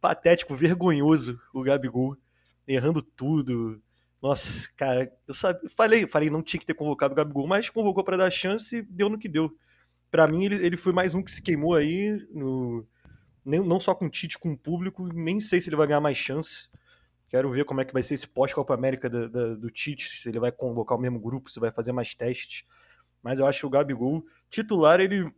Patético, 0.00 0.54
vergonhoso 0.54 1.40
o 1.52 1.62
Gabigol. 1.62 2.16
Errando 2.66 3.02
tudo. 3.02 3.82
Nossa, 4.20 4.68
cara, 4.76 5.12
eu 5.26 5.34
falei, 5.70 6.06
falei, 6.06 6.28
não 6.28 6.42
tinha 6.42 6.60
que 6.60 6.66
ter 6.66 6.74
convocado 6.74 7.12
o 7.12 7.16
Gabigol, 7.16 7.46
mas 7.46 7.70
convocou 7.70 8.04
para 8.04 8.16
dar 8.16 8.30
chance 8.30 8.76
e 8.76 8.82
deu 8.82 9.08
no 9.08 9.18
que 9.18 9.28
deu. 9.28 9.56
Para 10.10 10.26
mim, 10.26 10.44
ele, 10.44 10.66
ele 10.66 10.76
foi 10.76 10.92
mais 10.92 11.14
um 11.14 11.22
que 11.22 11.30
se 11.30 11.42
queimou 11.42 11.74
aí 11.74 12.26
no, 12.30 12.86
nem, 13.48 13.60
não 13.60 13.80
só 13.80 13.94
com 13.94 14.06
o 14.06 14.10
Tite, 14.10 14.38
com 14.38 14.52
o 14.52 14.58
público, 14.58 15.08
nem 15.12 15.40
sei 15.40 15.58
se 15.58 15.70
ele 15.70 15.76
vai 15.76 15.86
ganhar 15.86 16.00
mais 16.00 16.18
chance. 16.18 16.68
Quero 17.28 17.50
ver 17.50 17.64
como 17.64 17.80
é 17.80 17.84
que 17.84 17.94
vai 17.94 18.02
ser 18.02 18.14
esse 18.14 18.28
pós-Copa 18.28 18.74
América 18.74 19.08
da, 19.08 19.26
da, 19.26 19.54
do 19.54 19.70
Tite, 19.70 20.20
se 20.20 20.28
ele 20.28 20.38
vai 20.38 20.52
convocar 20.52 20.98
o 20.98 21.00
mesmo 21.00 21.18
grupo, 21.18 21.50
se 21.50 21.58
vai 21.58 21.70
fazer 21.70 21.92
mais 21.92 22.14
testes. 22.14 22.64
Mas 23.22 23.38
eu 23.38 23.46
acho 23.46 23.60
que 23.60 23.66
o 23.66 23.70
Gabigol, 23.70 24.22
titular, 24.50 25.00
ele. 25.00 25.32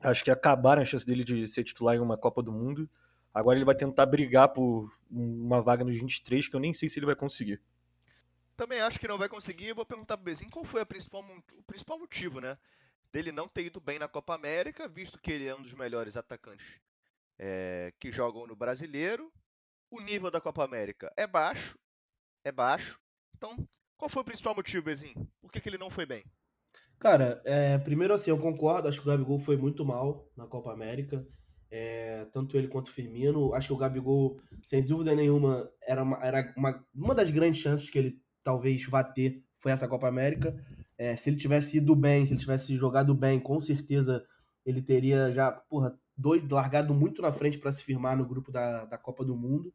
Acho 0.00 0.22
que 0.22 0.30
acabaram 0.30 0.82
a 0.82 0.84
chance 0.84 1.06
dele 1.06 1.24
de 1.24 1.48
ser 1.48 1.64
titular 1.64 1.96
em 1.96 2.00
uma 2.00 2.18
Copa 2.18 2.42
do 2.42 2.52
Mundo. 2.52 2.88
Agora 3.36 3.58
ele 3.58 3.66
vai 3.66 3.74
tentar 3.74 4.06
brigar 4.06 4.48
por 4.48 4.90
uma 5.10 5.60
vaga 5.60 5.84
nos 5.84 5.94
23, 5.94 6.48
que 6.48 6.56
eu 6.56 6.60
nem 6.60 6.72
sei 6.72 6.88
se 6.88 6.98
ele 6.98 7.04
vai 7.04 7.14
conseguir. 7.14 7.60
Também 8.56 8.80
acho 8.80 8.98
que 8.98 9.06
não 9.06 9.18
vai 9.18 9.28
conseguir. 9.28 9.74
Vou 9.74 9.84
perguntar 9.84 10.16
pro 10.16 10.24
Bezinho 10.24 10.50
qual 10.50 10.64
foi 10.64 10.82
principal, 10.86 11.22
o 11.52 11.62
principal 11.64 11.98
motivo, 11.98 12.40
né? 12.40 12.56
Dele 13.12 13.30
não 13.30 13.46
ter 13.46 13.66
ido 13.66 13.78
bem 13.78 13.98
na 13.98 14.08
Copa 14.08 14.34
América, 14.34 14.88
visto 14.88 15.20
que 15.20 15.30
ele 15.30 15.46
é 15.46 15.54
um 15.54 15.60
dos 15.60 15.74
melhores 15.74 16.16
atacantes 16.16 16.80
é, 17.38 17.92
que 18.00 18.10
jogam 18.10 18.46
no 18.46 18.56
brasileiro. 18.56 19.30
O 19.90 20.00
nível 20.00 20.30
da 20.30 20.40
Copa 20.40 20.64
América 20.64 21.12
é 21.14 21.26
baixo. 21.26 21.78
É 22.42 22.50
baixo. 22.50 22.98
Então, 23.36 23.54
qual 23.98 24.08
foi 24.08 24.22
o 24.22 24.24
principal 24.24 24.54
motivo, 24.54 24.82
Bezinho? 24.82 25.30
Por 25.42 25.52
que, 25.52 25.60
que 25.60 25.68
ele 25.68 25.76
não 25.76 25.90
foi 25.90 26.06
bem? 26.06 26.24
Cara, 26.98 27.42
é, 27.44 27.76
primeiro 27.76 28.14
assim, 28.14 28.30
eu 28.30 28.38
concordo, 28.38 28.88
acho 28.88 29.02
que 29.02 29.06
o 29.06 29.10
Gabigol 29.10 29.38
foi 29.38 29.58
muito 29.58 29.84
mal 29.84 30.26
na 30.34 30.46
Copa 30.46 30.72
América. 30.72 31.22
É, 31.70 32.26
tanto 32.32 32.56
ele 32.56 32.68
quanto 32.68 32.88
o 32.88 32.92
Firmino. 32.92 33.54
Acho 33.54 33.68
que 33.68 33.74
o 33.74 33.76
Gabigol, 33.76 34.40
sem 34.62 34.82
dúvida 34.82 35.14
nenhuma, 35.14 35.68
era, 35.82 36.02
uma, 36.02 36.16
era 36.24 36.54
uma, 36.56 36.84
uma 36.94 37.14
das 37.14 37.30
grandes 37.30 37.60
chances 37.60 37.90
que 37.90 37.98
ele 37.98 38.20
talvez 38.42 38.84
vá 38.84 39.02
ter 39.02 39.42
foi 39.58 39.72
essa 39.72 39.88
Copa 39.88 40.06
América. 40.06 40.56
É, 40.96 41.16
se 41.16 41.28
ele 41.28 41.36
tivesse 41.36 41.78
ido 41.78 41.94
bem, 41.94 42.24
se 42.24 42.32
ele 42.32 42.40
tivesse 42.40 42.76
jogado 42.76 43.14
bem, 43.14 43.40
com 43.40 43.60
certeza 43.60 44.24
ele 44.64 44.80
teria 44.80 45.32
já, 45.32 45.52
porra, 45.52 45.98
doido, 46.16 46.54
largado 46.54 46.94
muito 46.94 47.20
na 47.20 47.30
frente 47.30 47.58
para 47.58 47.72
se 47.72 47.82
firmar 47.82 48.16
no 48.16 48.26
grupo 48.26 48.50
da, 48.50 48.84
da 48.84 48.98
Copa 48.98 49.24
do 49.24 49.36
Mundo. 49.36 49.72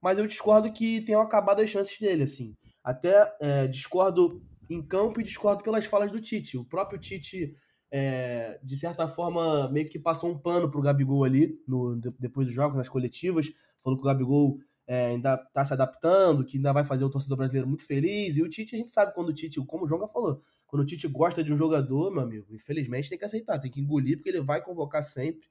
Mas 0.00 0.18
eu 0.18 0.26
discordo 0.26 0.72
que 0.72 1.02
tenham 1.02 1.20
acabado 1.20 1.60
as 1.60 1.70
chances 1.70 1.98
dele, 1.98 2.24
assim. 2.24 2.56
Até 2.82 3.32
é, 3.40 3.66
discordo 3.66 4.42
em 4.68 4.82
campo 4.82 5.20
e 5.20 5.24
discordo 5.24 5.62
pelas 5.62 5.84
falas 5.84 6.10
do 6.10 6.20
Tite. 6.20 6.56
O 6.56 6.64
próprio 6.64 6.98
Tite, 6.98 7.54
é, 7.90 8.60
de 8.62 8.76
certa 8.76 9.08
forma, 9.08 9.68
meio 9.68 9.88
que 9.88 9.98
passou 9.98 10.30
um 10.30 10.38
pano 10.38 10.70
pro 10.70 10.82
Gabigol 10.82 11.24
ali, 11.24 11.60
no, 11.66 11.96
depois 12.18 12.46
dos 12.46 12.54
jogos, 12.54 12.76
nas 12.76 12.88
coletivas. 12.88 13.50
Falou 13.82 13.98
que 13.98 14.04
o 14.04 14.06
Gabigol 14.06 14.58
é, 14.86 15.06
ainda 15.06 15.36
tá 15.36 15.64
se 15.64 15.72
adaptando, 15.72 16.44
que 16.44 16.56
ainda 16.56 16.72
vai 16.72 16.84
fazer 16.84 17.04
o 17.04 17.10
torcedor 17.10 17.38
brasileiro 17.38 17.68
muito 17.68 17.84
feliz. 17.84 18.36
E 18.36 18.42
o 18.42 18.48
Tite, 18.48 18.74
a 18.74 18.78
gente 18.78 18.90
sabe 18.90 19.14
quando 19.14 19.30
o 19.30 19.34
Tite, 19.34 19.60
como 19.64 19.84
o 19.84 19.88
João 19.88 20.06
falou, 20.08 20.42
quando 20.66 20.82
o 20.82 20.86
Tite 20.86 21.08
gosta 21.08 21.42
de 21.42 21.52
um 21.52 21.56
jogador, 21.56 22.12
meu 22.12 22.22
amigo, 22.22 22.46
infelizmente 22.54 23.08
tem 23.08 23.18
que 23.18 23.24
aceitar, 23.24 23.58
tem 23.58 23.70
que 23.70 23.80
engolir, 23.80 24.16
porque 24.16 24.28
ele 24.28 24.40
vai 24.40 24.62
convocar 24.62 25.02
sempre. 25.02 25.48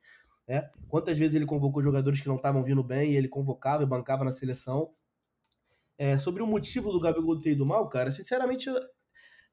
Né? 0.48 0.70
Quantas 0.88 1.18
vezes 1.18 1.36
ele 1.36 1.46
convocou 1.46 1.84
jogadores 1.84 2.22
que 2.22 2.28
não 2.28 2.36
estavam 2.36 2.64
vindo 2.64 2.84
bem 2.84 3.12
e 3.12 3.16
ele 3.18 3.28
convocava 3.28 3.84
e 3.84 3.86
bancava 3.86 4.24
na 4.24 4.32
seleção. 4.32 4.92
É, 5.98 6.18
sobre 6.18 6.42
o 6.42 6.48
motivo 6.48 6.92
do 6.92 7.00
Gabigol 7.00 7.40
ter 7.40 7.52
ido 7.52 7.66
mal, 7.66 7.88
cara, 7.90 8.10
sinceramente 8.10 8.70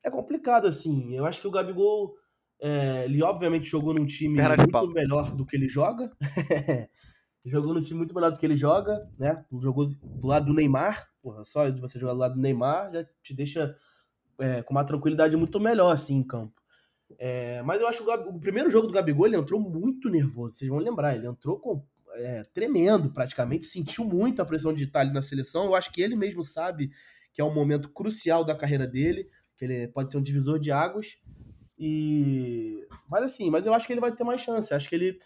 é 0.04 0.10
complicado 0.10 0.66
assim. 0.66 1.14
Eu 1.14 1.26
acho 1.26 1.40
que 1.40 1.48
o 1.48 1.50
Gabigol, 1.50 2.14
é, 2.60 3.04
ele 3.04 3.22
obviamente 3.22 3.68
jogou 3.68 3.92
num 3.92 4.06
time 4.06 4.40
muito 4.40 4.70
pau. 4.70 4.86
melhor 4.88 5.34
do 5.34 5.44
que 5.44 5.56
ele 5.56 5.68
joga. 5.68 6.10
jogou 7.44 7.72
num 7.72 7.82
time 7.82 7.98
muito 7.98 8.14
melhor 8.14 8.32
do 8.32 8.38
que 8.38 8.46
ele 8.46 8.56
joga, 8.56 9.08
né? 9.18 9.44
Jogou 9.60 9.86
do 9.86 10.26
lado 10.26 10.46
do 10.46 10.54
Neymar, 10.54 11.08
porra, 11.22 11.44
só 11.44 11.68
de 11.68 11.80
você 11.80 11.98
jogar 11.98 12.14
do 12.14 12.18
lado 12.18 12.34
do 12.34 12.40
Neymar 12.40 12.92
já 12.92 13.06
te 13.22 13.32
deixa 13.32 13.76
é, 14.38 14.62
com 14.62 14.74
uma 14.74 14.84
tranquilidade 14.84 15.36
muito 15.36 15.60
melhor 15.60 15.92
assim 15.92 16.16
em 16.16 16.22
campo. 16.22 16.60
É, 17.18 17.62
mas 17.62 17.80
eu 17.80 17.86
acho 17.86 18.04
que 18.04 18.10
o, 18.10 18.28
o, 18.30 18.40
primeiro 18.40 18.68
jogo 18.68 18.88
do 18.88 18.92
Gabigol 18.92 19.26
ele 19.26 19.36
entrou 19.36 19.60
muito 19.60 20.10
nervoso. 20.10 20.56
Vocês 20.56 20.68
vão 20.68 20.78
lembrar, 20.78 21.14
ele 21.14 21.26
entrou 21.26 21.58
com, 21.58 21.84
é, 22.14 22.42
tremendo 22.52 23.10
praticamente, 23.10 23.64
sentiu 23.64 24.04
muito 24.04 24.42
a 24.42 24.44
pressão 24.44 24.74
de 24.74 24.84
estar 24.84 25.00
ali 25.00 25.12
na 25.12 25.22
seleção. 25.22 25.66
Eu 25.66 25.74
acho 25.74 25.92
que 25.92 26.02
ele 26.02 26.16
mesmo 26.16 26.42
sabe 26.42 26.90
que 27.32 27.40
é 27.40 27.44
um 27.44 27.54
momento 27.54 27.90
crucial 27.90 28.44
da 28.44 28.56
carreira 28.56 28.86
dele, 28.86 29.28
que 29.56 29.64
ele 29.64 29.88
pode 29.88 30.10
ser 30.10 30.16
um 30.16 30.22
divisor 30.22 30.58
de 30.58 30.72
águas. 30.72 31.18
E 31.78 32.86
mas 33.08 33.22
assim, 33.22 33.50
mas 33.50 33.66
eu 33.66 33.74
acho 33.74 33.86
que 33.86 33.92
ele 33.92 34.00
vai 34.00 34.12
ter 34.12 34.24
mais 34.24 34.40
chance. 34.40 34.72
Acho 34.72 34.88
que 34.88 34.94
ele 34.94 35.18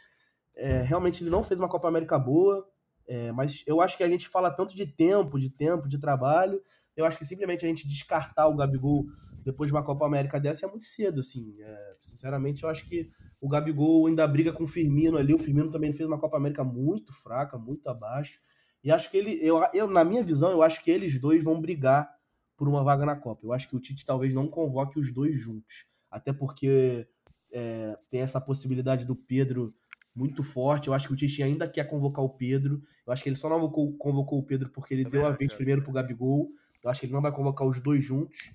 é, 0.57 0.83
realmente 0.83 1.23
ele 1.23 1.31
não 1.31 1.45
fez 1.45 1.61
uma 1.61 1.69
Copa 1.69 1.89
América 1.89 2.19
boa, 2.19 2.67
é, 3.07 3.33
mas 3.33 3.63
eu 3.67 3.81
acho 3.81 3.97
que 3.97 4.03
a 4.03 4.09
gente 4.09 4.29
fala 4.29 4.51
tanto 4.51 4.75
de 4.75 4.87
tempo, 4.87 5.39
de 5.39 5.51
tempo, 5.51 5.89
de 5.89 5.99
trabalho. 5.99 6.63
Eu 6.97 7.05
acho 7.05 7.17
que 7.17 7.25
simplesmente 7.25 7.65
a 7.65 7.69
gente 7.69 7.89
descartar 7.89 8.49
o 8.49 8.57
Gabigol 8.57 9.07
depois 9.45 9.69
de 9.69 9.75
uma 9.75 9.83
Copa 9.83 10.05
América 10.05 10.39
dessa 10.39 10.67
é 10.67 10.69
muito 10.69 10.85
cedo, 10.85 11.21
assim. 11.21 11.57
É, 11.61 11.91
sinceramente, 12.01 12.63
eu 12.63 12.69
acho 12.69 12.87
que 12.87 13.11
o 13.41 13.49
Gabigol 13.49 14.07
ainda 14.07 14.27
briga 14.27 14.53
com 14.53 14.65
o 14.65 14.69
Firmino 14.69 15.17
ali. 15.17 15.33
O 15.33 15.39
Firmino 15.39 15.71
também 15.71 15.93
fez 15.93 16.07
uma 16.07 16.19
Copa 16.19 16.37
América 16.37 16.63
muito 16.63 17.13
fraca, 17.13 17.57
muito 17.57 17.89
abaixo. 17.89 18.39
E 18.85 18.91
acho 18.91 19.11
que 19.11 19.17
ele, 19.17 19.39
eu, 19.43 19.61
eu, 19.73 19.87
na 19.87 20.05
minha 20.05 20.23
visão, 20.23 20.51
eu 20.51 20.63
acho 20.63 20.83
que 20.83 20.91
eles 20.91 21.19
dois 21.19 21.43
vão 21.43 21.61
brigar 21.61 22.11
por 22.57 22.69
uma 22.69 22.85
vaga 22.85 23.07
na 23.07 23.17
Copa. 23.17 23.47
Eu 23.47 23.53
acho 23.53 23.69
que 23.69 23.77
o 23.77 23.81
Tite 23.81 24.05
talvez 24.05 24.35
não 24.35 24.47
convoque 24.47 24.99
os 24.99 25.13
dois 25.13 25.39
juntos. 25.39 25.87
Até 26.11 26.33
porque 26.33 27.07
é, 27.53 27.97
tem 28.11 28.21
essa 28.21 28.41
possibilidade 28.41 29.05
do 29.05 29.15
Pedro 29.15 29.75
muito 30.15 30.43
forte. 30.43 30.89
Eu 30.89 30.95
acho 30.95 31.07
que 31.07 31.13
o 31.13 31.17
Tite 31.17 31.43
ainda 31.43 31.69
quer 31.69 31.85
convocar 31.85 32.25
o 32.25 32.31
Pedro. 32.31 32.83
Eu 33.07 33.13
acho 33.13 33.23
que 33.23 33.29
ele 33.29 33.37
só 33.37 33.49
não 33.49 33.61
convocou, 33.71 34.39
o 34.39 34.43
Pedro 34.43 34.69
porque 34.71 34.95
ele 34.95 35.05
deu 35.05 35.27
a 35.27 35.31
vez 35.31 35.55
primeiro 35.55 35.83
pro 35.83 35.93
Gabigol. 35.93 36.51
Eu 36.83 36.91
acho 36.91 37.01
que 37.01 37.07
ele 37.07 37.13
não 37.13 37.23
vai 37.23 37.33
convocar 37.33 37.67
os 37.67 37.81
dois 37.81 38.03
juntos. 38.03 38.53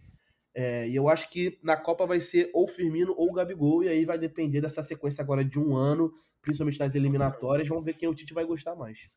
É, 0.53 0.87
e 0.87 0.95
eu 0.95 1.09
acho 1.09 1.29
que 1.29 1.59
na 1.61 1.75
Copa 1.75 2.05
vai 2.05 2.21
ser 2.21 2.49
ou 2.53 2.65
Firmino 2.65 3.13
ou 3.17 3.33
Gabigol, 3.33 3.83
e 3.83 3.89
aí 3.89 4.05
vai 4.05 4.17
depender 4.17 4.61
dessa 4.61 4.81
sequência 4.81 5.21
agora 5.21 5.43
de 5.43 5.59
um 5.59 5.75
ano, 5.75 6.13
principalmente 6.41 6.79
nas 6.79 6.95
eliminatórias. 6.95 7.67
Vamos 7.67 7.83
ver 7.83 7.93
quem 7.93 8.07
o 8.07 8.15
Tite 8.15 8.33
vai 8.33 8.45
gostar 8.45 8.73
mais. 8.73 9.09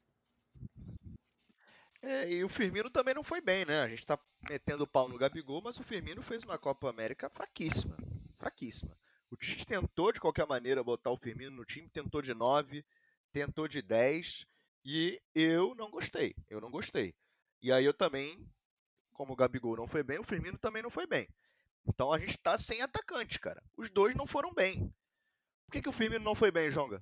É, 2.02 2.28
e 2.28 2.42
o 2.42 2.48
Firmino 2.48 2.90
também 2.90 3.14
não 3.14 3.22
foi 3.22 3.40
bem, 3.40 3.64
né? 3.64 3.82
A 3.82 3.88
gente 3.88 4.04
tá 4.04 4.18
metendo 4.48 4.84
o 4.84 4.86
pau 4.86 5.08
no 5.08 5.18
Gabigol, 5.18 5.62
mas 5.62 5.78
o 5.78 5.84
Firmino 5.84 6.22
fez 6.22 6.42
uma 6.42 6.58
Copa 6.58 6.90
América 6.90 7.30
fraquíssima. 7.30 7.96
Fraquíssima. 8.38 8.96
O 9.30 9.36
Tite 9.36 9.66
tentou 9.66 10.12
de 10.12 10.20
qualquer 10.20 10.46
maneira 10.46 10.82
botar 10.82 11.10
o 11.10 11.16
Firmino 11.16 11.56
no 11.56 11.64
time, 11.64 11.88
tentou 11.88 12.22
de 12.22 12.32
9, 12.32 12.84
tentou 13.32 13.68
de 13.68 13.82
10, 13.82 14.46
e 14.84 15.20
eu 15.34 15.74
não 15.74 15.90
gostei. 15.90 16.34
Eu 16.48 16.60
não 16.60 16.70
gostei. 16.70 17.14
E 17.60 17.72
aí 17.72 17.84
eu 17.84 17.92
também 17.92 18.48
como 19.18 19.32
o 19.32 19.36
Gabigol 19.36 19.76
não 19.76 19.88
foi 19.88 20.04
bem, 20.04 20.20
o 20.20 20.24
Firmino 20.24 20.56
também 20.56 20.80
não 20.80 20.90
foi 20.90 21.04
bem. 21.04 21.28
Então 21.84 22.12
a 22.12 22.18
gente 22.20 22.30
está 22.30 22.56
sem 22.56 22.80
atacante, 22.80 23.40
cara. 23.40 23.60
Os 23.76 23.90
dois 23.90 24.14
não 24.14 24.28
foram 24.28 24.54
bem. 24.54 24.94
Por 25.66 25.72
que, 25.72 25.82
que 25.82 25.88
o 25.88 25.92
Firmino 25.92 26.24
não 26.24 26.36
foi 26.36 26.52
bem, 26.52 26.70
Jonga? 26.70 27.00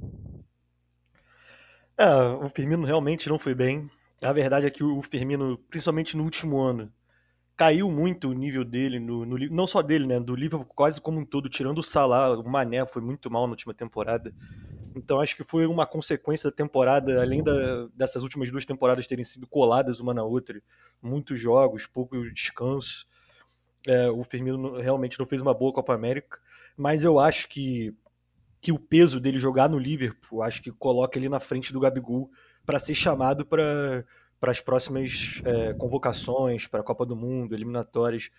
É, 1.98 2.08
o 2.42 2.48
Firmino 2.48 2.86
realmente 2.86 3.28
não 3.28 3.38
foi 3.38 3.54
bem. 3.54 3.90
A 4.22 4.32
verdade 4.32 4.64
é 4.64 4.70
que 4.70 4.82
o 4.82 5.02
Firmino, 5.02 5.58
principalmente 5.68 6.16
no 6.16 6.24
último 6.24 6.58
ano, 6.58 6.90
caiu 7.56 7.90
muito 7.90 8.28
o 8.28 8.32
nível 8.34 8.64
dele, 8.64 9.00
no, 9.00 9.24
no, 9.24 9.38
não 9.50 9.66
só 9.66 9.80
dele, 9.80 10.06
né? 10.06 10.20
Do 10.20 10.36
Liverpool 10.36 10.66
quase 10.74 11.00
como 11.00 11.18
um 11.18 11.24
todo, 11.24 11.48
tirando 11.48 11.78
o 11.78 11.82
Salah, 11.82 12.38
o 12.38 12.48
Mané 12.48 12.86
foi 12.86 13.00
muito 13.00 13.30
mal 13.30 13.46
na 13.46 13.52
última 13.52 13.72
temporada. 13.72 14.32
Então 14.94 15.20
acho 15.20 15.34
que 15.36 15.44
foi 15.44 15.66
uma 15.66 15.86
consequência 15.86 16.50
da 16.50 16.56
temporada, 16.56 17.20
além 17.20 17.42
da, 17.42 17.86
dessas 17.94 18.22
últimas 18.22 18.50
duas 18.50 18.64
temporadas 18.64 19.06
terem 19.06 19.24
sido 19.24 19.46
coladas 19.46 20.00
uma 20.00 20.12
na 20.12 20.22
outra, 20.22 20.60
muitos 21.02 21.40
jogos, 21.40 21.86
pouco 21.86 22.18
descanso. 22.30 23.06
É, 23.86 24.10
o 24.10 24.22
Firmino 24.24 24.78
realmente 24.78 25.18
não 25.18 25.26
fez 25.26 25.40
uma 25.40 25.54
boa 25.54 25.72
Copa 25.72 25.94
América, 25.94 26.38
mas 26.76 27.04
eu 27.04 27.18
acho 27.18 27.48
que, 27.48 27.94
que 28.60 28.72
o 28.72 28.78
peso 28.78 29.18
dele 29.18 29.38
jogar 29.38 29.68
no 29.68 29.78
Liverpool, 29.78 30.42
acho 30.42 30.60
que 30.62 30.72
coloca 30.72 31.18
ele 31.18 31.28
na 31.28 31.40
frente 31.40 31.72
do 31.72 31.80
Gabigol 31.80 32.30
para 32.66 32.78
ser 32.78 32.94
chamado 32.94 33.46
para 33.46 34.04
para 34.40 34.50
as 34.50 34.60
próximas 34.60 35.40
é, 35.44 35.72
convocações, 35.74 36.66
para 36.66 36.80
a 36.80 36.84
Copa 36.84 37.06
do 37.06 37.16
Mundo, 37.16 37.54
eliminatórias, 37.54 38.30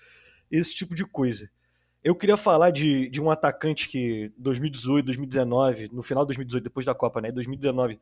esse 0.49 0.75
tipo 0.75 0.95
de 0.95 1.05
coisa. 1.05 1.49
Eu 2.03 2.15
queria 2.15 2.37
falar 2.37 2.71
de, 2.71 3.09
de 3.09 3.21
um 3.21 3.29
atacante 3.29 3.89
que 3.89 4.31
2018, 4.37 5.05
2019, 5.05 5.89
no 5.91 6.03
final 6.03 6.23
de 6.23 6.27
2018, 6.27 6.63
depois 6.63 6.85
da 6.85 6.95
Copa, 6.95 7.19
né? 7.19 7.31
2019, 7.31 7.99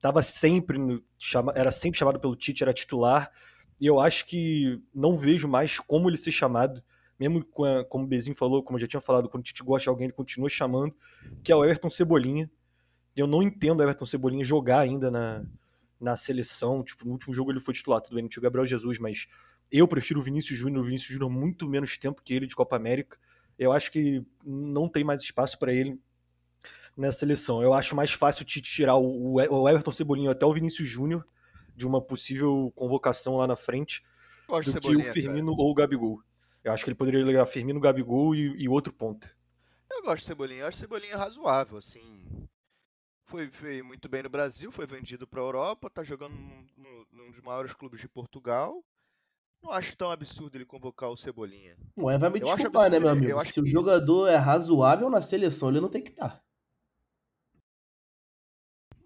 tava 0.00 0.22
sempre 0.22 0.78
no, 0.78 1.02
chama, 1.18 1.52
era 1.56 1.70
sempre 1.70 1.98
chamado 1.98 2.20
pelo 2.20 2.36
Tite, 2.36 2.62
era 2.62 2.72
titular. 2.72 3.32
e 3.80 3.86
eu 3.86 3.98
acho 3.98 4.26
que 4.26 4.80
não 4.94 5.16
vejo 5.16 5.48
mais 5.48 5.78
como 5.78 6.08
ele 6.08 6.16
ser 6.16 6.30
chamado, 6.30 6.82
mesmo 7.18 7.44
como 7.44 8.04
o 8.04 8.06
Bezinho 8.06 8.36
falou, 8.36 8.62
como 8.62 8.76
eu 8.76 8.82
já 8.82 8.86
tinha 8.86 9.00
falado, 9.00 9.28
quando 9.28 9.40
o 9.40 9.44
Tite 9.44 9.64
gosta 9.64 9.84
de 9.84 9.88
alguém, 9.88 10.04
ele 10.04 10.12
continua 10.12 10.48
chamando, 10.48 10.94
que 11.42 11.50
é 11.50 11.56
o 11.56 11.64
Everton 11.64 11.90
Cebolinha. 11.90 12.48
Eu 13.16 13.26
não 13.26 13.42
entendo 13.42 13.80
o 13.80 13.82
Everton 13.82 14.06
Cebolinha 14.06 14.44
jogar 14.44 14.80
ainda 14.80 15.10
na, 15.10 15.44
na 16.00 16.16
seleção. 16.16 16.82
Tipo, 16.82 17.04
no 17.04 17.12
último 17.12 17.34
jogo 17.34 17.50
ele 17.50 17.60
foi 17.60 17.74
titular, 17.74 18.00
tudo 18.00 18.14
bem, 18.14 18.22
não 18.22 18.28
tinha 18.28 18.40
o 18.40 18.44
Gabriel 18.44 18.66
Jesus, 18.66 18.98
mas 18.98 19.26
eu 19.70 19.86
prefiro 19.86 20.20
o 20.20 20.22
Vinícius 20.22 20.58
Júnior, 20.58 20.82
o 20.82 20.86
Vinícius 20.86 21.12
Júnior 21.12 21.30
muito 21.30 21.68
menos 21.68 21.96
tempo 21.96 22.22
que 22.22 22.34
ele 22.34 22.46
de 22.46 22.56
Copa 22.56 22.76
América. 22.76 23.18
Eu 23.58 23.72
acho 23.72 23.90
que 23.90 24.24
não 24.44 24.88
tem 24.88 25.02
mais 25.02 25.22
espaço 25.22 25.58
para 25.58 25.72
ele 25.72 26.00
nessa 26.96 27.20
seleção. 27.20 27.62
Eu 27.62 27.74
acho 27.74 27.94
mais 27.94 28.12
fácil 28.12 28.44
te 28.44 28.60
tirar 28.60 28.96
o 28.96 29.68
Everton 29.68 29.92
Cebolinha 29.92 30.30
até 30.30 30.46
o 30.46 30.52
Vinícius 30.52 30.88
Júnior 30.88 31.26
de 31.74 31.86
uma 31.86 32.00
possível 32.00 32.72
convocação 32.74 33.36
lá 33.36 33.46
na 33.46 33.56
frente 33.56 34.02
do 34.48 34.80
que 34.80 34.96
o 34.96 35.04
Firmino 35.04 35.52
cara. 35.52 35.62
ou 35.62 35.70
o 35.70 35.74
Gabigol. 35.74 36.22
Eu 36.64 36.72
acho 36.72 36.84
que 36.84 36.90
ele 36.90 36.96
poderia 36.96 37.22
ligar 37.22 37.46
Firmino, 37.46 37.78
Gabigol 37.78 38.34
e, 38.34 38.62
e 38.62 38.68
outro 38.68 38.92
ponto. 38.92 39.28
Eu 39.90 40.02
gosto 40.02 40.22
de 40.22 40.26
Cebolinha. 40.26 40.60
Eu 40.60 40.66
acho 40.66 40.78
Cebolinha 40.78 41.16
razoável, 41.16 41.78
assim. 41.78 42.47
Foi, 43.28 43.50
foi 43.50 43.82
muito 43.82 44.08
bem 44.08 44.22
no 44.22 44.30
Brasil, 44.30 44.72
foi 44.72 44.86
vendido 44.86 45.26
para 45.26 45.40
a 45.40 45.44
Europa, 45.44 45.90
tá 45.90 46.02
jogando 46.02 46.32
num, 46.32 47.06
num, 47.12 47.30
dos 47.30 47.40
maiores 47.42 47.74
clubes 47.74 48.00
de 48.00 48.08
Portugal. 48.08 48.82
Não 49.62 49.70
acho 49.70 49.94
tão 49.96 50.10
absurdo 50.10 50.56
ele 50.56 50.64
convocar 50.64 51.10
o 51.10 51.16
Cebolinha. 51.16 51.76
Ué, 51.98 52.16
vai 52.16 52.30
me 52.30 52.40
desculpar, 52.40 52.90
né, 52.90 52.98
meu 52.98 53.10
amigo? 53.10 53.44
Se 53.44 53.52
que... 53.52 53.60
o 53.60 53.66
jogador 53.66 54.28
é 54.28 54.36
razoável 54.36 55.10
na 55.10 55.20
seleção, 55.20 55.68
ele 55.68 55.80
não 55.80 55.90
tem 55.90 56.02
que 56.02 56.10
estar. 56.10 56.30
Tá. 56.30 56.42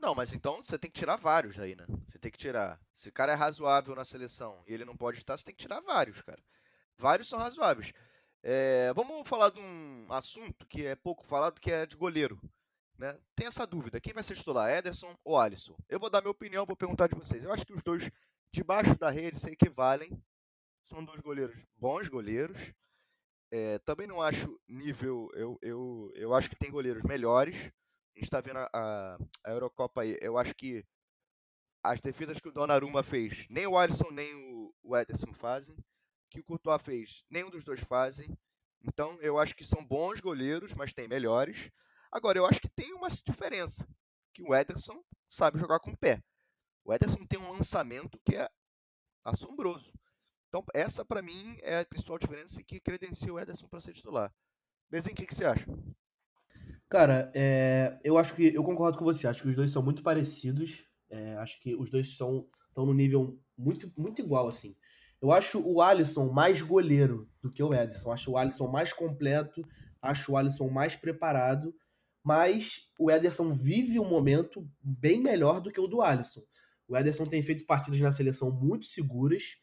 Não, 0.00 0.14
mas 0.14 0.32
então 0.32 0.62
você 0.62 0.78
tem 0.78 0.90
que 0.90 1.00
tirar 1.00 1.16
vários 1.16 1.58
aí, 1.58 1.74
né? 1.74 1.87
Você 2.06 2.18
tem 2.18 2.30
que 2.30 2.38
tirar. 2.38 2.80
Se 2.94 3.08
o 3.08 3.12
cara 3.12 3.32
é 3.32 3.37
razoável 3.37 3.94
na 3.96 4.04
seleção 4.04 4.62
e 4.68 4.74
ele 4.74 4.85
não 4.85 4.96
pode 4.96 5.18
estar, 5.18 5.37
você 5.37 5.44
tem 5.44 5.54
que 5.54 5.62
tirar 5.62 5.80
vários, 5.80 6.20
cara. 6.22 6.42
Vários 6.96 7.28
são 7.28 7.38
razoáveis. 7.38 7.92
É, 8.40 8.92
vamos 8.94 9.28
falar 9.28 9.50
de 9.50 9.61
um 9.61 10.06
assunto 10.11 10.64
que 10.66 10.87
é 10.87 10.94
pouco 10.94 11.24
falado, 11.24 11.61
que 11.61 11.72
é 11.72 11.87
de 11.87 11.96
goleiro. 11.96 12.40
Né? 12.98 13.18
Tem 13.35 13.46
essa 13.46 13.66
dúvida: 13.66 14.00
quem 14.00 14.12
vai 14.12 14.22
ser 14.22 14.35
titular, 14.35 14.70
Ederson 14.70 15.14
ou 15.24 15.38
Alisson? 15.38 15.76
Eu 15.88 15.98
vou 15.98 16.11
dar 16.11 16.20
minha 16.20 16.31
opinião, 16.31 16.66
vou 16.66 16.76
perguntar 16.76 17.09
de 17.09 17.14
vocês. 17.14 17.42
Eu 17.42 17.52
acho 17.52 17.66
que 17.66 17.72
os 17.72 17.83
dois 17.83 18.11
debaixo 18.52 18.96
da 18.98 19.11
rede 19.11 19.38
se 19.38 19.50
equivalem. 19.50 20.22
São 20.85 21.05
dois 21.05 21.20
goleiros 21.20 21.64
bons 21.76 22.09
goleiros. 22.09 22.72
É, 23.50 23.78
também 23.81 24.07
não 24.07 24.20
acho 24.20 24.59
nível. 24.68 25.31
Eu, 25.35 25.59
eu, 25.62 26.12
eu 26.14 26.35
acho 26.35 26.48
que 26.48 26.57
tem 26.57 26.70
goleiros 26.70 27.02
melhores. 27.02 27.57
A 27.57 28.18
gente 28.18 28.24
está 28.24 28.40
vendo 28.40 28.59
a, 28.59 28.70
a, 28.72 29.18
a, 29.44 29.50
Eurocopa 29.50 30.02
aí. 30.02 30.16
Eu 30.20 30.37
acho 30.37 30.55
que 30.55 30.85
as 31.83 32.00
defesas 32.00 32.38
que 32.40 32.48
o 32.48 32.52
Donnarumma 32.52 33.02
fez, 33.02 33.46
nem 33.48 33.66
o 33.66 33.76
Alisson 33.76 34.11
nem 34.11 34.35
o, 34.35 34.74
o 34.83 34.96
Ederson 34.96 35.33
fazem. 35.35 35.76
Que 36.31 36.40
o 36.40 36.44
Courtois 36.44 36.81
fez, 36.83 37.24
nenhum 37.28 37.50
dos 37.50 37.64
dois 37.64 37.81
fazem. 37.81 38.37
Então 38.83 39.18
eu 39.20 39.38
acho 39.38 39.55
que 39.55 39.64
são 39.64 39.85
bons 39.85 40.20
goleiros, 40.20 40.74
mas 40.74 40.92
tem 40.92 41.07
melhores. 41.07 41.70
Agora, 42.12 42.38
eu 42.38 42.44
acho 42.44 42.61
que 42.61 42.68
tem 42.68 42.92
uma 42.92 43.09
diferença. 43.09 43.88
Que 44.35 44.42
o 44.42 44.55
Ederson 44.55 45.03
sabe 45.29 45.59
jogar 45.59 45.81
com 45.81 45.90
o 45.90 45.96
pé. 45.96 46.22
O 46.85 46.92
Ederson 46.92 47.25
tem 47.27 47.38
um 47.38 47.53
lançamento 47.53 48.20
que 48.25 48.37
é 48.37 48.48
assombroso. 49.25 49.90
Então, 50.48 50.62
essa 50.75 51.05
para 51.05 51.22
mim 51.22 51.57
é 51.62 51.81
a 51.81 51.87
principal 51.87 52.18
diferença 52.18 52.62
que 52.62 52.81
credencia 52.81 53.33
o 53.33 53.40
Ederson 53.40 53.66
para 53.68 53.81
ser 53.81 53.94
titular. 53.94 54.31
Bezinho, 54.90 55.14
o 55.14 55.16
que, 55.16 55.27
que, 55.27 55.35
você 55.35 55.46
acha? 55.46 55.66
Cara, 56.88 57.33
é, 57.35 57.98
eu 58.05 58.18
acho 58.18 58.35
que 58.35 58.55
eu 58.55 58.62
concordo 58.62 58.98
com 58.98 59.05
você. 59.05 59.27
Acho 59.27 59.42
que 59.42 59.48
os 59.48 59.57
dois 59.57 59.70
são 59.70 59.83
muito 59.83 60.03
parecidos. 60.03 60.85
É, 61.09 61.37
acho 61.37 61.59
que 61.61 61.75
os 61.75 61.90
dois 61.90 62.09
estão 62.09 62.46
no 62.77 62.92
nível 62.92 63.40
muito, 63.57 63.90
muito 63.96 64.20
igual, 64.20 64.48
assim. 64.48 64.77
Eu 65.20 65.33
acho 65.33 65.62
o 65.62 65.81
Alisson 65.81 66.31
mais 66.31 66.61
goleiro 66.61 67.31
do 67.40 67.51
que 67.51 67.62
o 67.62 67.72
Ederson. 67.72 68.12
Acho 68.12 68.33
o 68.33 68.37
Alisson 68.37 68.68
mais 68.68 68.92
completo, 68.92 69.62
acho 70.03 70.33
o 70.33 70.37
Alisson 70.37 70.68
mais 70.68 70.96
preparado 70.96 71.75
mas 72.22 72.88
o 72.98 73.11
Ederson 73.11 73.52
vive 73.52 73.98
um 73.98 74.08
momento 74.08 74.68
bem 74.82 75.20
melhor 75.20 75.61
do 75.61 75.70
que 75.70 75.80
o 75.80 75.87
do 75.87 76.02
Alisson. 76.02 76.42
O 76.88 76.96
Ederson 76.96 77.24
tem 77.24 77.42
feito 77.42 77.66
partidas 77.66 78.00
na 78.00 78.12
seleção 78.12 78.50
muito 78.50 78.87
seguras, 78.87 79.56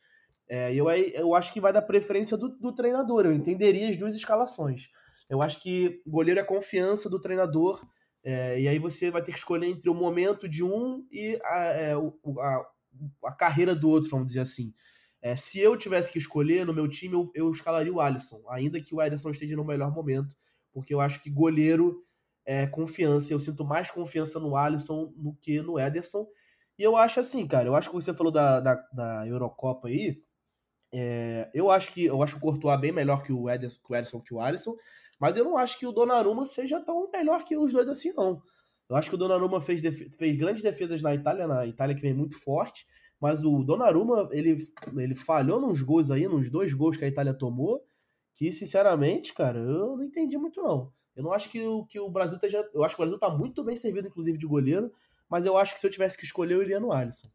é, 0.49 0.73
eu, 0.73 0.89
eu 0.89 1.35
acho 1.35 1.53
que 1.53 1.61
vai 1.61 1.71
dar 1.71 1.83
preferência 1.83 2.35
do, 2.35 2.49
do 2.49 2.73
treinador. 2.73 3.25
Eu 3.25 3.33
entenderia 3.33 3.89
as 3.89 3.97
duas 3.97 4.15
escalações. 4.15 4.89
Eu 5.29 5.43
acho 5.43 5.61
que 5.61 6.01
goleiro 6.07 6.39
é 6.39 6.43
confiança 6.43 7.07
do 7.07 7.21
treinador, 7.21 7.87
é, 8.23 8.59
e 8.59 8.67
aí 8.67 8.79
você 8.79 9.11
vai 9.11 9.21
ter 9.21 9.31
que 9.31 9.37
escolher 9.37 9.67
entre 9.67 9.89
o 9.89 9.93
momento 9.93 10.49
de 10.49 10.63
um 10.63 11.05
e 11.11 11.39
a, 11.43 11.63
é, 11.65 11.93
a, 11.93 12.65
a 13.25 13.35
carreira 13.35 13.75
do 13.75 13.87
outro, 13.87 14.09
vamos 14.09 14.27
dizer 14.27 14.39
assim. 14.39 14.73
É, 15.21 15.35
se 15.35 15.59
eu 15.59 15.77
tivesse 15.77 16.11
que 16.11 16.17
escolher 16.17 16.65
no 16.65 16.73
meu 16.73 16.87
time, 16.87 17.13
eu, 17.13 17.29
eu 17.35 17.51
escalaria 17.51 17.93
o 17.93 18.01
Alisson, 18.01 18.41
ainda 18.49 18.81
que 18.81 18.95
o 18.95 19.01
Ederson 19.01 19.29
esteja 19.29 19.55
no 19.55 19.63
melhor 19.63 19.93
momento, 19.93 20.35
porque 20.73 20.93
eu 20.93 20.99
acho 20.99 21.21
que 21.21 21.29
goleiro 21.29 22.03
é, 22.49 22.65
confiança. 22.65 23.31
Eu 23.31 23.39
sinto 23.39 23.63
mais 23.63 23.91
confiança 23.91 24.39
no 24.39 24.55
Alisson 24.55 25.13
do 25.15 25.33
que 25.35 25.61
no 25.61 25.79
Ederson. 25.79 26.27
E 26.79 26.81
eu 26.81 26.95
acho 26.97 27.19
assim, 27.19 27.45
cara, 27.45 27.67
eu 27.67 27.75
acho 27.75 27.89
que 27.89 27.95
você 27.95 28.11
falou 28.11 28.31
da, 28.31 28.59
da, 28.59 28.73
da 28.91 29.27
Eurocopa 29.27 29.87
aí. 29.87 30.19
É, 30.91 31.47
eu 31.53 31.69
acho 31.69 31.93
que 31.93 32.05
eu 32.05 32.23
acho 32.23 32.37
o 32.37 32.39
Courtois 32.39 32.79
bem 32.79 32.91
melhor 32.91 33.21
que 33.21 33.31
o 33.31 33.47
Ederson, 33.47 33.79
que 33.83 33.93
o 33.93 33.95
Ederson, 33.95 34.21
que 34.21 34.33
o 34.33 34.39
Alisson, 34.39 34.75
mas 35.19 35.37
eu 35.37 35.45
não 35.45 35.57
acho 35.57 35.77
que 35.77 35.85
o 35.85 35.91
Donnarumma 35.91 36.43
seja 36.47 36.79
tão 36.79 37.07
melhor 37.11 37.43
que 37.43 37.55
os 37.55 37.71
dois 37.71 37.87
assim, 37.87 38.11
não. 38.13 38.41
Eu 38.89 38.95
acho 38.95 39.09
que 39.09 39.15
o 39.15 39.19
Donnarumma 39.19 39.61
fez, 39.61 39.79
fez 40.17 40.35
grandes 40.35 40.63
defesas 40.63 41.03
na 41.03 41.13
Itália, 41.13 41.45
na 41.45 41.67
Itália 41.67 41.95
que 41.95 42.01
vem 42.01 42.15
muito 42.15 42.35
forte, 42.39 42.87
mas 43.21 43.45
o 43.45 43.63
Donnarumma, 43.63 44.27
ele, 44.31 44.57
ele 44.97 45.13
falhou 45.13 45.61
nos 45.61 45.83
gols 45.83 46.09
aí, 46.09 46.27
nos 46.27 46.49
dois 46.49 46.73
gols 46.73 46.97
que 46.97 47.05
a 47.05 47.07
Itália 47.07 47.35
tomou, 47.35 47.85
que 48.39 48.53
sinceramente, 48.53 49.33
cara, 49.33 49.59
eu 49.59 49.97
não 49.97 50.03
entendi 50.05 50.37
muito 50.37 50.61
não. 50.61 50.93
Eu 51.13 51.23
não 51.23 51.33
acho 51.33 51.49
que 51.49 51.61
o, 51.61 51.85
que 51.85 51.99
o 51.99 52.09
Brasil 52.09 52.37
esteja. 52.37 52.65
Eu 52.73 52.85
acho 52.85 52.95
que 52.95 53.01
o 53.01 53.03
Brasil 53.03 53.17
está 53.17 53.29
muito 53.29 53.65
bem 53.65 53.75
servido, 53.75 54.07
inclusive, 54.07 54.37
de 54.37 54.47
goleiro, 54.47 54.93
mas 55.27 55.43
eu 55.43 55.57
acho 55.57 55.73
que 55.73 55.79
se 55.81 55.85
eu 55.85 55.91
tivesse 55.91 56.17
que 56.17 56.23
escolher, 56.23 56.53
eu 56.53 56.61
iria 56.61 56.79
no 56.79 56.93
Alisson. 56.93 57.27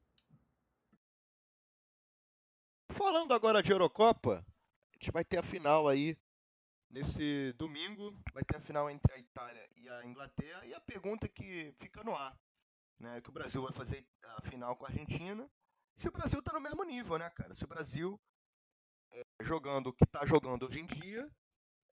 Falando 2.91 3.35
agora 3.35 3.63
de 3.63 3.71
Eurocopa, 3.71 4.37
a 4.39 4.93
gente 4.95 5.13
vai 5.13 5.23
ter 5.23 5.37
a 5.37 5.43
final 5.43 5.89
aí 5.89 6.17
nesse 6.89 7.53
domingo. 7.59 8.19
Vai 8.33 8.43
ter 8.43 8.57
a 8.57 8.61
final 8.61 8.89
entre 8.89 9.13
a 9.13 9.19
Itália 9.19 9.69
e 9.77 9.87
a 9.87 10.07
Inglaterra. 10.07 10.65
E 10.65 10.73
a 10.73 10.81
pergunta 10.81 11.29
que 11.29 11.75
fica 11.81 12.03
no 12.03 12.15
ar, 12.15 12.35
né? 12.99 13.21
Que 13.21 13.29
o 13.29 13.33
Brasil 13.33 13.61
vai 13.61 13.75
fazer 13.75 14.07
a 14.39 14.41
final 14.41 14.75
com 14.75 14.87
a 14.87 14.89
Argentina. 14.89 15.47
Se 15.95 16.09
o 16.09 16.13
Brasil 16.13 16.39
está 16.39 16.55
no 16.55 16.63
mesmo 16.63 16.83
nível, 16.83 17.19
né, 17.19 17.29
cara? 17.29 17.55
Se 17.55 17.65
o 17.65 17.69
Brasil 17.69 18.19
jogando 19.41 19.89
o 19.89 19.93
que 19.93 20.05
está 20.05 20.25
jogando 20.25 20.67
hoje 20.67 20.81
em 20.81 20.87
dia, 20.87 21.29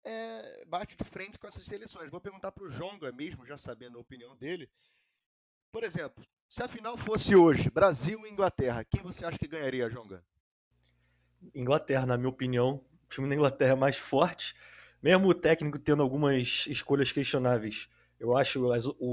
é, 0.04 0.66
bate 0.66 0.96
de 0.96 1.04
frente 1.04 1.38
com 1.38 1.48
essas 1.48 1.66
seleções. 1.66 2.10
Vou 2.10 2.22
perguntar 2.22 2.52
para 2.52 2.64
o 2.64 2.70
Jonga 2.70 3.12
mesmo, 3.12 3.46
já 3.46 3.58
sabendo 3.58 3.98
a 3.98 4.02
opinião 4.02 4.36
dele. 4.36 4.70
Por 5.72 5.84
exemplo, 5.84 6.26
se 6.50 6.62
a 6.62 6.68
final 6.68 6.98
fosse 6.98 7.36
hoje, 7.36 7.70
Brasil 7.70 8.26
e 8.26 8.30
Inglaterra, 8.30 8.84
quem 8.84 9.02
você 9.02 9.26
acha 9.26 9.38
que 9.38 9.48
ganharia, 9.48 9.90
Jonga? 9.90 10.24
Inglaterra, 11.56 12.06
na 12.06 12.18
minha 12.18 12.30
opinião. 12.30 12.84
O 13.06 13.10
time 13.10 13.28
da 13.28 13.36
Inglaterra 13.36 13.74
é 13.74 13.76
mais 13.76 13.98
forte, 13.98 14.56
mesmo 15.02 15.28
o 15.28 15.34
técnico 15.34 15.78
tendo 15.78 16.02
algumas 16.02 16.66
escolhas 16.68 17.12
questionáveis. 17.12 17.90
Eu 18.20 18.38
acho 18.38 18.72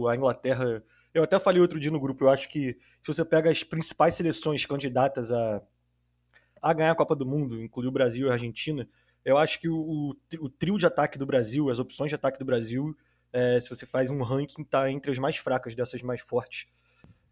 a 0.09 0.17
Inglaterra. 0.17 0.85
Eu 1.13 1.25
até 1.25 1.39
falei 1.39 1.61
outro 1.61 1.81
dia 1.81 1.91
no 1.91 1.99
grupo, 1.99 2.25
eu 2.25 2.29
acho 2.29 2.49
que 2.49 2.79
se 3.03 3.07
você 3.07 3.25
pega 3.25 3.51
as 3.51 3.65
principais 3.65 4.15
seleções 4.15 4.67
candidatas 4.67 5.33
a, 5.33 5.63
a 6.61 6.73
ganhar 6.73 6.93
a 6.93 6.95
Copa 6.95 7.15
do 7.15 7.27
Mundo, 7.27 7.63
incluindo 7.63 7.89
o 7.89 7.93
Brasil 7.93 8.27
e 8.27 8.31
a 8.31 8.35
Argentina, 8.35 8.89
eu 9.25 9.37
acho 9.37 9.61
que 9.61 9.69
o, 9.69 10.17
o, 10.41 10.49
trio 10.49 10.79
de 10.79 10.87
ataque 10.87 11.19
do 11.19 11.27
Brasil, 11.27 11.69
as 11.69 11.79
opções 11.79 12.09
de 12.09 12.15
ataque 12.15 12.39
do 12.39 12.45
Brasil, 12.45 12.97
é, 13.33 13.61
se 13.61 13.69
você 13.69 13.85
faz 13.85 14.11
um 14.11 14.23
ranking, 14.23 14.65
tá 14.65 14.91
entre 14.91 15.11
as 15.11 15.19
mais 15.19 15.37
fracas 15.37 15.75
dessas 15.75 16.03
mais 16.03 16.21
fortes. 16.21 16.67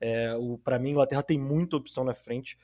É, 0.01 0.35
para 0.62 0.79
mim, 0.79 0.89
a 0.89 0.93
Inglaterra 0.93 1.23
tem 1.23 1.39
muita 1.39 1.77
opção 1.77 2.05
na 2.05 2.15
frente. 2.15 2.59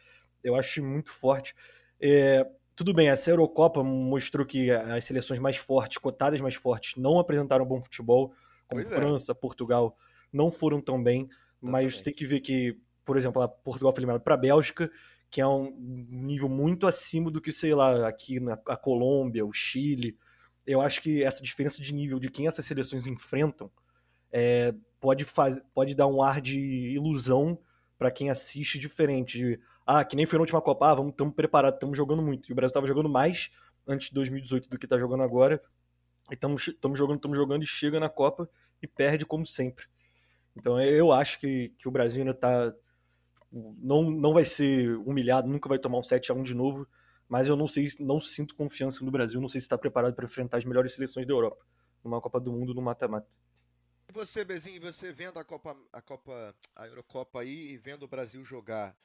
Eu 0.44 0.54
acho 0.54 0.84
muito 0.84 1.10
forte. 1.10 1.54
É, 1.98 2.46
tudo 2.76 2.92
bem, 2.92 3.08
essa 3.08 3.30
Eurocopa 3.30 3.82
mostrou 3.82 4.44
que 4.44 4.70
as 4.70 5.04
seleções 5.04 5.38
mais 5.38 5.56
fortes, 5.56 5.98
cotadas 5.98 6.40
mais 6.40 6.54
fortes, 6.54 6.96
não 6.96 7.18
apresentaram 7.18 7.64
bom 7.64 7.80
futebol, 7.80 8.34
como 8.68 8.82
pois 8.82 8.92
é. 8.92 8.94
França, 8.94 9.34
Portugal, 9.34 9.96
não 10.32 10.50
foram 10.50 10.80
tão 10.80 11.02
bem. 11.02 11.28
Mas 11.60 12.02
tem 12.02 12.12
que 12.12 12.26
ver 12.26 12.40
que, 12.40 12.76
por 13.04 13.16
exemplo, 13.16 13.40
a 13.40 13.48
Portugal 13.48 13.92
foi 13.92 14.00
eliminada 14.00 14.22
para 14.22 14.34
a 14.34 14.38
Bélgica 14.38 14.90
que 15.32 15.40
é 15.40 15.46
um 15.46 15.74
nível 16.10 16.46
muito 16.46 16.86
acima 16.86 17.30
do 17.30 17.40
que, 17.40 17.50
sei 17.50 17.74
lá, 17.74 18.06
aqui 18.06 18.38
na 18.38 18.52
a 18.66 18.76
Colômbia, 18.76 19.46
o 19.46 19.52
Chile. 19.52 20.14
Eu 20.66 20.82
acho 20.82 21.00
que 21.00 21.24
essa 21.24 21.42
diferença 21.42 21.80
de 21.80 21.94
nível 21.94 22.20
de 22.20 22.30
quem 22.30 22.46
essas 22.46 22.66
seleções 22.66 23.06
enfrentam 23.06 23.70
é, 24.30 24.74
pode, 25.00 25.24
faz, 25.24 25.58
pode 25.72 25.94
dar 25.94 26.06
um 26.06 26.22
ar 26.22 26.38
de 26.42 26.60
ilusão 26.60 27.58
para 27.96 28.10
quem 28.10 28.28
assiste 28.28 28.78
diferente. 28.78 29.38
De, 29.38 29.60
ah, 29.86 30.04
que 30.04 30.16
nem 30.16 30.26
foi 30.26 30.36
na 30.36 30.42
última 30.42 30.60
Copa, 30.60 30.90
ah, 30.90 30.94
vamos, 30.96 31.12
estamos 31.12 31.34
preparados, 31.34 31.78
estamos 31.78 31.96
jogando 31.96 32.20
muito. 32.20 32.50
E 32.50 32.52
o 32.52 32.54
Brasil 32.54 32.68
estava 32.68 32.86
jogando 32.86 33.08
mais 33.08 33.50
antes 33.88 34.08
de 34.08 34.14
2018 34.14 34.68
do 34.68 34.78
que 34.78 34.84
está 34.84 34.98
jogando 34.98 35.22
agora. 35.22 35.62
E 36.30 36.34
estamos 36.34 36.74
jogando, 36.94 37.16
estamos 37.16 37.38
jogando 37.38 37.62
e 37.62 37.66
chega 37.66 37.98
na 37.98 38.10
Copa 38.10 38.46
e 38.82 38.86
perde 38.86 39.24
como 39.24 39.46
sempre. 39.46 39.86
Então 40.54 40.78
eu 40.78 41.10
acho 41.10 41.40
que, 41.40 41.70
que 41.78 41.88
o 41.88 41.90
Brasil 41.90 42.20
ainda 42.20 42.32
está 42.32 42.74
não, 43.52 44.10
não 44.10 44.32
vai 44.32 44.44
ser 44.44 44.96
humilhado, 44.98 45.48
nunca 45.48 45.68
vai 45.68 45.78
tomar 45.78 45.98
um 45.98 46.02
7 46.02 46.32
a 46.32 46.34
1 46.34 46.42
de 46.42 46.54
novo, 46.54 46.88
mas 47.28 47.48
eu 47.48 47.56
não 47.56 47.68
sei, 47.68 47.88
não 48.00 48.20
sinto 48.20 48.54
confiança 48.54 49.04
no 49.04 49.10
Brasil, 49.10 49.40
não 49.40 49.48
sei 49.48 49.60
se 49.60 49.66
está 49.66 49.76
preparado 49.76 50.14
para 50.14 50.24
enfrentar 50.24 50.58
as 50.58 50.64
melhores 50.64 50.94
seleções 50.94 51.26
da 51.26 51.32
Europa, 51.32 51.64
numa 52.02 52.20
Copa 52.20 52.40
do 52.40 52.52
Mundo 52.52 52.74
no 52.74 52.82
mata-mata. 52.82 53.36
E 54.08 54.12
você, 54.12 54.44
Bezinho, 54.44 54.80
você 54.80 55.12
vendo 55.12 55.38
a 55.38 55.44
Copa, 55.44 55.76
a 55.92 56.02
Copa, 56.02 56.54
a 56.74 56.86
Eurocopa 56.86 57.40
aí 57.40 57.72
e 57.72 57.78
vendo 57.78 58.04
o 58.04 58.08
Brasil 58.08 58.44
jogar, 58.44 58.96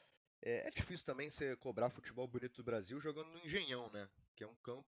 é, 0.41 0.67
é 0.67 0.71
difícil 0.71 1.05
também 1.05 1.29
você 1.29 1.55
cobrar 1.57 1.89
futebol 1.89 2.27
bonito 2.27 2.57
do 2.57 2.63
Brasil 2.63 2.99
jogando 2.99 3.29
no 3.31 3.39
Engenhão, 3.39 3.89
né? 3.91 4.07
Que 4.35 4.43
é 4.43 4.47
um 4.47 4.55
campo 4.63 4.85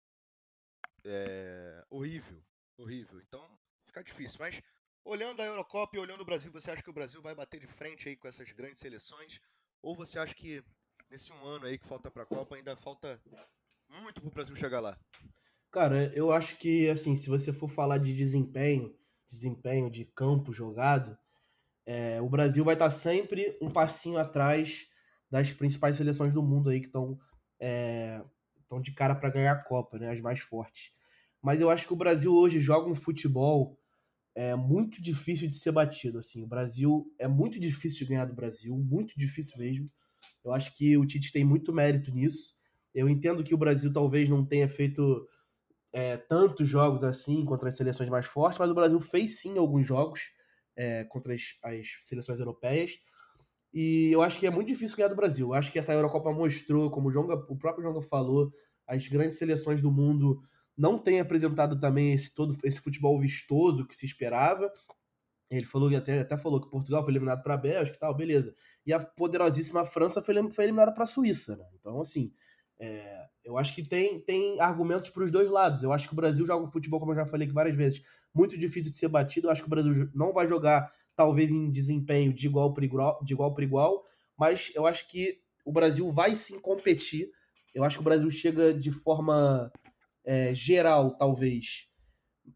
é, 1.05 1.85
horrível, 1.91 2.43
horrível. 2.77 3.21
Então 3.21 3.45
fica 3.85 4.03
difícil. 4.03 4.39
Mas 4.41 4.61
olhando 5.09 5.41
a 5.41 5.45
Eurocopa 5.47 5.97
e 5.97 6.01
olhando 6.01 6.21
o 6.21 6.25
Brasil, 6.25 6.53
você 6.53 6.71
acha 6.71 6.83
que 6.83 6.91
o 6.91 6.93
Brasil 6.93 7.23
vai 7.23 7.35
bater 7.35 7.59
de 7.59 7.67
frente 7.67 8.09
aí 8.09 8.17
com 8.17 8.29
essas 8.29 8.53
grandes 8.53 8.79
seleções? 8.79 9.41
Ou 9.83 9.97
você 9.97 10.19
acha 10.19 10.35
que 10.35 10.63
nesse 11.11 11.33
um 11.33 11.45
ano 11.47 11.65
aí 11.65 11.79
que 11.79 11.87
falta 11.87 12.11
para 12.11 12.25
a 12.25 12.27
Copa 12.27 12.57
ainda 12.57 12.77
falta 12.77 13.19
muito 14.03 14.21
para 14.21 14.29
o 14.29 14.33
Brasil 14.33 14.55
chegar 14.55 14.81
lá? 14.81 14.99
Cara, 15.71 16.13
eu 16.15 16.31
acho 16.31 16.57
que 16.59 16.89
assim, 16.91 17.17
se 17.17 17.29
você 17.29 17.53
for 17.53 17.69
falar 17.69 17.99
de 17.99 18.15
desempenho, 18.15 18.95
desempenho 19.27 19.91
de 19.91 20.05
campo 20.05 20.53
jogado, 20.53 21.17
é, 21.87 22.21
o 22.21 22.29
Brasil 22.29 22.63
vai 22.63 22.75
estar 22.75 22.91
sempre 22.91 23.57
um 23.63 23.71
passinho 23.71 24.19
atrás 24.19 24.87
das 25.31 25.53
principais 25.53 25.97
seleções 25.97 26.35
do 26.35 26.43
mundo 26.43 26.69
aí 26.69 26.81
que 26.81 26.87
estão 26.87 27.19
é, 27.59 28.23
de 28.83 28.93
cara 28.93 29.15
para 29.15 29.31
ganhar 29.31 29.53
a 29.53 29.63
Copa, 29.63 29.99
né? 29.99 30.11
As 30.11 30.21
mais 30.21 30.41
fortes. 30.41 30.93
Mas 31.41 31.61
eu 31.61 31.71
acho 31.71 31.87
que 31.87 31.93
o 31.95 31.97
Brasil 31.97 32.35
hoje 32.35 32.61
joga 32.61 32.91
um 32.91 32.95
futebol 32.95 33.79
é 34.39 34.55
muito 34.55 35.03
difícil 35.03 35.49
de 35.49 35.57
ser 35.57 35.73
batido. 35.73 36.21
Assim, 36.21 36.45
o 36.45 36.47
Brasil 36.47 37.13
é 37.19 37.27
muito 37.27 37.59
difícil 37.59 37.99
de 37.99 38.05
ganhar 38.05 38.25
do 38.25 38.37
Brasil, 38.37 38.73
muito 38.79 39.19
difícil 39.19 39.59
mesmo. 39.59 39.91
Eu 40.45 40.53
acho 40.53 40.73
que 40.77 40.97
o 40.97 41.05
Tite 41.05 41.33
tem 41.33 41.45
muito 41.45 41.73
mérito 41.73 42.13
nisso. 42.13 42.55
Eu 42.95 43.09
entendo 43.09 43.43
que 43.43 43.53
o 43.53 43.59
Brasil 43.59 43.93
talvez 43.93 44.29
não 44.29 44.47
tenha 44.47 44.69
feito 44.69 45.27
é, 45.93 46.17
tantos 46.17 46.69
jogos 46.69 47.03
assim 47.03 47.45
contra 47.45 47.69
as 47.69 47.77
seleções 47.77 48.09
mais 48.09 48.27
fortes, 48.27 48.61
mas 48.61 48.71
o 48.71 48.75
Brasil 48.75 49.01
fez 49.01 49.41
sim 49.41 49.59
alguns 49.59 49.85
jogos 49.85 50.31
é, 50.77 51.03
contra 51.03 51.35
as, 51.35 51.43
as, 51.65 51.89
seleções 52.03 52.39
europeias. 52.39 52.93
E 53.75 54.13
eu 54.13 54.23
acho 54.23 54.39
que 54.39 54.47
é 54.47 54.51
muito 54.51 54.69
difícil 54.69 54.97
ganhar 54.97 55.09
do 55.09 55.17
Brasil. 55.17 55.49
Eu 55.49 55.55
acho 55.55 55.73
que 55.73 55.81
essa 55.81 55.93
Eurocopa 55.93 56.33
mostrou, 56.33 56.93
como 56.93 57.09
o, 57.09 57.13
Jonga, 57.13 57.35
o 57.49 57.57
próprio 57.57 57.89
Jonga 57.89 58.03
falou, 58.03 58.53
as 58.87 59.09
grandes 59.09 59.37
seleções 59.37 59.83
do 59.83 59.91
mundo 59.91 60.41
não 60.79 60.97
têm 60.97 61.19
apresentado 61.19 61.79
também 61.79 62.13
esse 62.13 62.33
todo 62.33 62.57
esse 62.63 62.81
futebol 62.81 63.19
vistoso 63.19 63.85
que 63.85 63.97
se 63.97 64.07
esperava. 64.07 64.73
Ele 65.51 65.65
falou 65.65 65.95
até, 65.97 66.21
até 66.21 66.37
falou 66.37 66.61
que 66.61 66.71
Portugal 66.71 67.03
foi 67.03 67.13
eliminado 67.13 67.43
para 67.43 67.55
a 67.55 67.59
Bélgica 67.59 67.97
e 67.97 68.01
tal, 68.01 68.15
beleza. 68.15 68.55
E 68.87 68.93
a 68.93 69.01
poderosíssima 69.01 69.85
França 69.85 70.23
foi, 70.23 70.35
foi 70.51 70.65
eliminada 70.65 70.93
para 70.93 71.05
a 71.05 71.07
Suíça, 71.07 71.57
né? 71.57 71.65
Então, 71.75 72.01
assim, 72.01 72.33
é, 72.79 73.25
eu 73.45 73.59
acho 73.59 73.75
que 73.75 73.83
tem, 73.83 74.21
tem 74.21 74.61
argumentos 74.61 75.11
para 75.11 75.25
os 75.25 75.33
dois 75.33 75.51
lados. 75.51 75.83
Eu 75.83 75.93
acho 75.93 76.07
que 76.07 76.13
o 76.13 76.17
Brasil 76.17 76.47
joga 76.47 76.65
um 76.65 76.71
futebol, 76.71 77.01
como 77.01 77.13
eu 77.13 77.17
já 77.17 77.27
falei 77.27 77.47
aqui 77.47 77.55
várias 77.55 77.77
vezes, 77.77 78.03
muito 78.33 78.57
difícil 78.57 78.93
de 78.93 78.99
ser 78.99 79.09
batido. 79.09 79.49
Eu 79.49 79.51
acho 79.51 79.63
que 79.63 79.67
o 79.67 79.71
Brasil 79.71 80.09
não 80.15 80.33
vai 80.33 80.47
jogar, 80.47 80.93
talvez, 81.17 81.51
em 81.51 81.71
desempenho 81.71 82.33
de 82.33 82.47
igual 82.47 82.73
para 82.73 82.85
igual, 82.85 83.19
de 83.25 83.33
igual, 83.33 83.55
igual, 83.61 84.05
mas 84.37 84.71
eu 84.75 84.87
acho 84.87 85.09
que 85.09 85.41
o 85.65 85.73
Brasil 85.73 86.11
vai 86.13 86.37
sim 86.37 86.61
competir. 86.61 87.31
Eu 87.75 87.83
acho 87.85 87.97
que 87.97 88.03
o 88.03 88.05
Brasil 88.05 88.31
chega 88.31 88.73
de 88.73 88.91
forma 88.91 89.73
é, 90.29 90.53
geral, 90.53 91.17
talvez, 91.17 91.89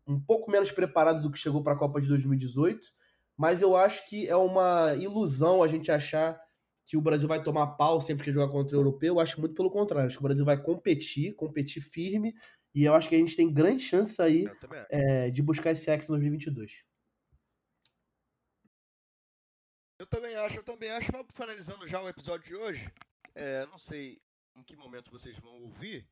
um 0.06 0.20
pouco 0.20 0.50
menos 0.50 0.70
preparado 0.70 1.22
do 1.22 1.30
que 1.30 1.38
chegou 1.38 1.62
para 1.62 1.72
a 1.72 1.78
Copa 1.78 2.02
de 2.02 2.06
2018, 2.06 2.86
mas 3.34 3.62
eu 3.62 3.74
acho 3.74 4.06
que 4.10 4.28
é 4.28 4.36
uma 4.36 4.94
ilusão 4.94 5.62
a 5.62 5.66
gente 5.66 5.90
achar 5.90 6.38
que 6.84 6.98
o 6.98 7.00
Brasil 7.00 7.26
vai 7.26 7.42
tomar 7.42 7.68
pau 7.68 7.98
sempre 7.98 8.24
que 8.24 8.32
jogar 8.32 8.52
contra 8.52 8.76
o 8.76 8.80
europeu. 8.80 9.14
Eu 9.14 9.20
acho 9.20 9.40
muito 9.40 9.54
pelo 9.54 9.70
contrário. 9.70 10.06
Acho 10.06 10.18
que 10.18 10.22
o 10.22 10.28
Brasil 10.28 10.44
vai 10.44 10.60
competir, 10.60 11.34
competir 11.34 11.82
firme. 11.82 12.34
E 12.74 12.84
eu 12.84 12.94
acho 12.94 13.08
que 13.08 13.14
a 13.14 13.18
gente 13.18 13.36
tem 13.36 13.50
grande 13.50 13.82
chance 13.82 14.20
aí 14.20 14.44
é, 14.90 15.30
de 15.30 15.40
buscar 15.40 15.70
esse 15.70 15.90
X 15.90 16.04
em 16.04 16.08
2022. 16.08 16.84
Eu 19.98 20.06
também 20.06 20.34
acho, 20.36 20.58
eu 20.58 20.64
também 20.64 20.90
acho. 20.90 21.10
Mas 21.10 21.26
finalizando 21.32 21.88
já 21.88 22.02
o 22.02 22.08
episódio 22.08 22.44
de 22.44 22.54
hoje, 22.54 22.92
é, 23.34 23.64
não 23.66 23.78
sei 23.78 24.20
em 24.54 24.62
que 24.62 24.76
momento 24.76 25.10
vocês 25.10 25.38
vão 25.38 25.62
ouvir, 25.62 26.06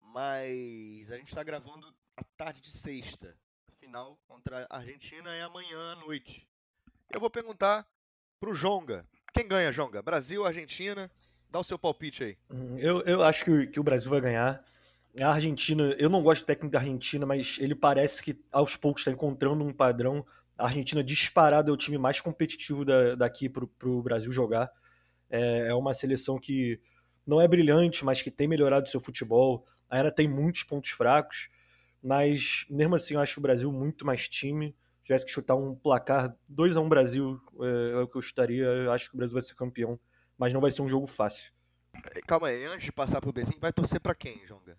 mas 0.00 1.10
a 1.10 1.16
gente 1.16 1.28
está 1.28 1.42
gravando 1.42 1.92
à 2.16 2.24
tarde 2.36 2.60
de 2.60 2.70
sexta. 2.70 3.36
A 3.68 3.72
final 3.72 4.18
contra 4.26 4.66
a 4.68 4.76
Argentina 4.76 5.34
é 5.34 5.42
amanhã 5.42 5.92
à 5.92 5.96
noite. 5.96 6.48
Eu 7.10 7.20
vou 7.20 7.30
perguntar 7.30 7.86
pro 8.40 8.54
Jonga 8.54 9.06
quem 9.36 9.46
ganha, 9.46 9.70
Jonga? 9.70 10.00
Brasil, 10.00 10.46
Argentina? 10.46 11.10
Dá 11.50 11.60
o 11.60 11.64
seu 11.64 11.78
palpite 11.78 12.24
aí. 12.24 12.38
Hum, 12.50 12.78
eu, 12.78 13.02
eu 13.02 13.22
acho 13.22 13.44
que, 13.44 13.66
que 13.66 13.78
o 13.78 13.82
Brasil 13.82 14.10
vai 14.10 14.18
ganhar. 14.18 14.64
A 15.20 15.28
Argentina, 15.28 15.94
eu 15.98 16.08
não 16.08 16.22
gosto 16.22 16.42
do 16.42 16.46
técnico 16.46 16.72
da 16.72 16.78
Argentina, 16.78 17.26
mas 17.26 17.58
ele 17.60 17.74
parece 17.74 18.22
que 18.22 18.42
aos 18.50 18.76
poucos 18.76 19.02
está 19.02 19.10
encontrando 19.10 19.62
um 19.62 19.74
padrão. 19.74 20.24
A 20.56 20.64
Argentina 20.64 21.04
disparado 21.04 21.70
é 21.70 21.74
o 21.74 21.76
time 21.76 21.98
mais 21.98 22.18
competitivo 22.18 22.82
da, 22.82 23.14
daqui 23.14 23.46
para 23.46 23.66
o 23.86 24.02
Brasil 24.02 24.32
jogar. 24.32 24.72
É, 25.28 25.68
é, 25.68 25.74
uma 25.74 25.92
seleção 25.92 26.38
que 26.38 26.80
não 27.26 27.38
é 27.38 27.46
brilhante, 27.46 28.06
mas 28.06 28.22
que 28.22 28.30
tem 28.30 28.48
melhorado 28.48 28.88
seu 28.88 29.00
futebol. 29.00 29.66
Ainda 29.88 30.10
tem 30.10 30.28
muitos 30.28 30.62
pontos 30.62 30.90
fracos, 30.90 31.48
mas 32.02 32.66
mesmo 32.68 32.94
assim 32.94 33.14
eu 33.14 33.20
acho 33.20 33.38
o 33.38 33.42
Brasil 33.42 33.70
muito 33.72 34.04
mais 34.04 34.28
time 34.28 34.74
tivesse 35.06 35.24
que 35.24 35.30
chutar 35.30 35.54
um 35.54 35.74
placar 35.74 36.34
2 36.48 36.76
a 36.76 36.80
1 36.80 36.84
um 36.84 36.88
Brasil, 36.88 37.40
é, 37.60 37.92
é, 37.92 37.96
o 37.98 38.08
que 38.08 38.16
eu 38.16 38.22
chutaria. 38.22 38.64
Eu 38.64 38.90
acho 38.90 39.08
que 39.08 39.14
o 39.14 39.18
Brasil 39.18 39.34
vai 39.34 39.42
ser 39.42 39.54
campeão, 39.54 39.98
mas 40.36 40.52
não 40.52 40.60
vai 40.60 40.72
ser 40.72 40.82
um 40.82 40.88
jogo 40.88 41.06
fácil. 41.06 41.52
Calma 42.26 42.48
aí, 42.48 42.64
antes 42.66 42.84
de 42.84 42.92
passar 42.92 43.20
pro 43.20 43.32
Bezinho, 43.32 43.60
vai 43.60 43.72
torcer 43.72 44.00
para 44.00 44.14
quem, 44.14 44.44
Jonga? 44.44 44.76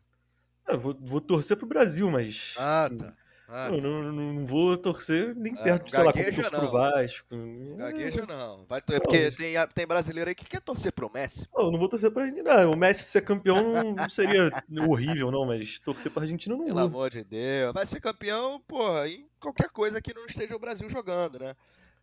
Eu 0.67 0.80
vou, 0.80 0.93
vou 1.00 1.22
torcer 1.22 1.56
pro 1.56 1.65
Brasil, 1.65 2.12
mas. 2.12 2.56
Ah, 2.58 2.89
tá. 2.96 3.15
Ah, 3.49 3.69
não, 3.69 3.79
não, 3.79 4.12
não, 4.12 4.45
vou 4.45 4.77
torcer 4.77 5.33
nem 5.33 5.53
ah, 5.53 5.63
perto, 5.63 5.89
sei 5.89 6.03
lá, 6.03 6.12
como 6.12 6.49
pro 6.49 6.71
Vasco. 6.71 7.27
Gagueja 7.77 8.25
não. 8.25 8.65
Vai 8.65 8.81
torcer, 8.81 9.01
porque 9.01 9.31
tem, 9.31 9.55
tem 9.73 9.88
brasileiro 9.88 10.29
aí 10.29 10.36
que 10.36 10.43
quer 10.43 10.60
torcer 10.60 10.91
pro 10.91 11.10
Messi. 11.10 11.47
Não, 11.55 11.71
não 11.71 11.79
vou 11.79 11.88
torcer 11.88 12.12
pra 12.12 12.23
Argentina. 12.23 12.63
Não, 12.63 12.71
o 12.71 12.77
Messi 12.77 13.03
ser 13.03 13.21
campeão 13.21 13.93
não 13.95 14.10
seria 14.10 14.51
horrível, 14.86 15.31
não, 15.31 15.45
mas 15.45 15.79
torcer 15.79 16.12
pra 16.12 16.23
Argentina 16.23 16.57
não 16.57 16.65
Pelo 16.65 16.75
vou. 16.75 16.86
amor 16.88 17.10
de 17.10 17.23
Deus. 17.23 17.73
Vai 17.73 17.86
ser 17.86 18.01
campeão, 18.01 18.60
porra, 18.67 19.07
em 19.07 19.25
qualquer 19.39 19.69
coisa 19.69 20.01
que 20.01 20.13
não 20.13 20.25
esteja 20.25 20.53
o 20.53 20.60
Brasil 20.60 20.89
jogando, 20.89 21.39
né? 21.39 21.55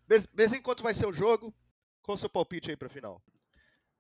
Vez 0.09 0.53
em 0.53 0.63
quanto 0.63 0.83
vai 0.83 0.95
ser 0.95 1.07
o 1.07 1.13
jogo, 1.13 1.53
qual 2.03 2.15
o 2.15 2.19
seu 2.19 2.31
palpite 2.31 2.71
aí 2.71 2.77
pra 2.77 2.89
final? 2.89 3.21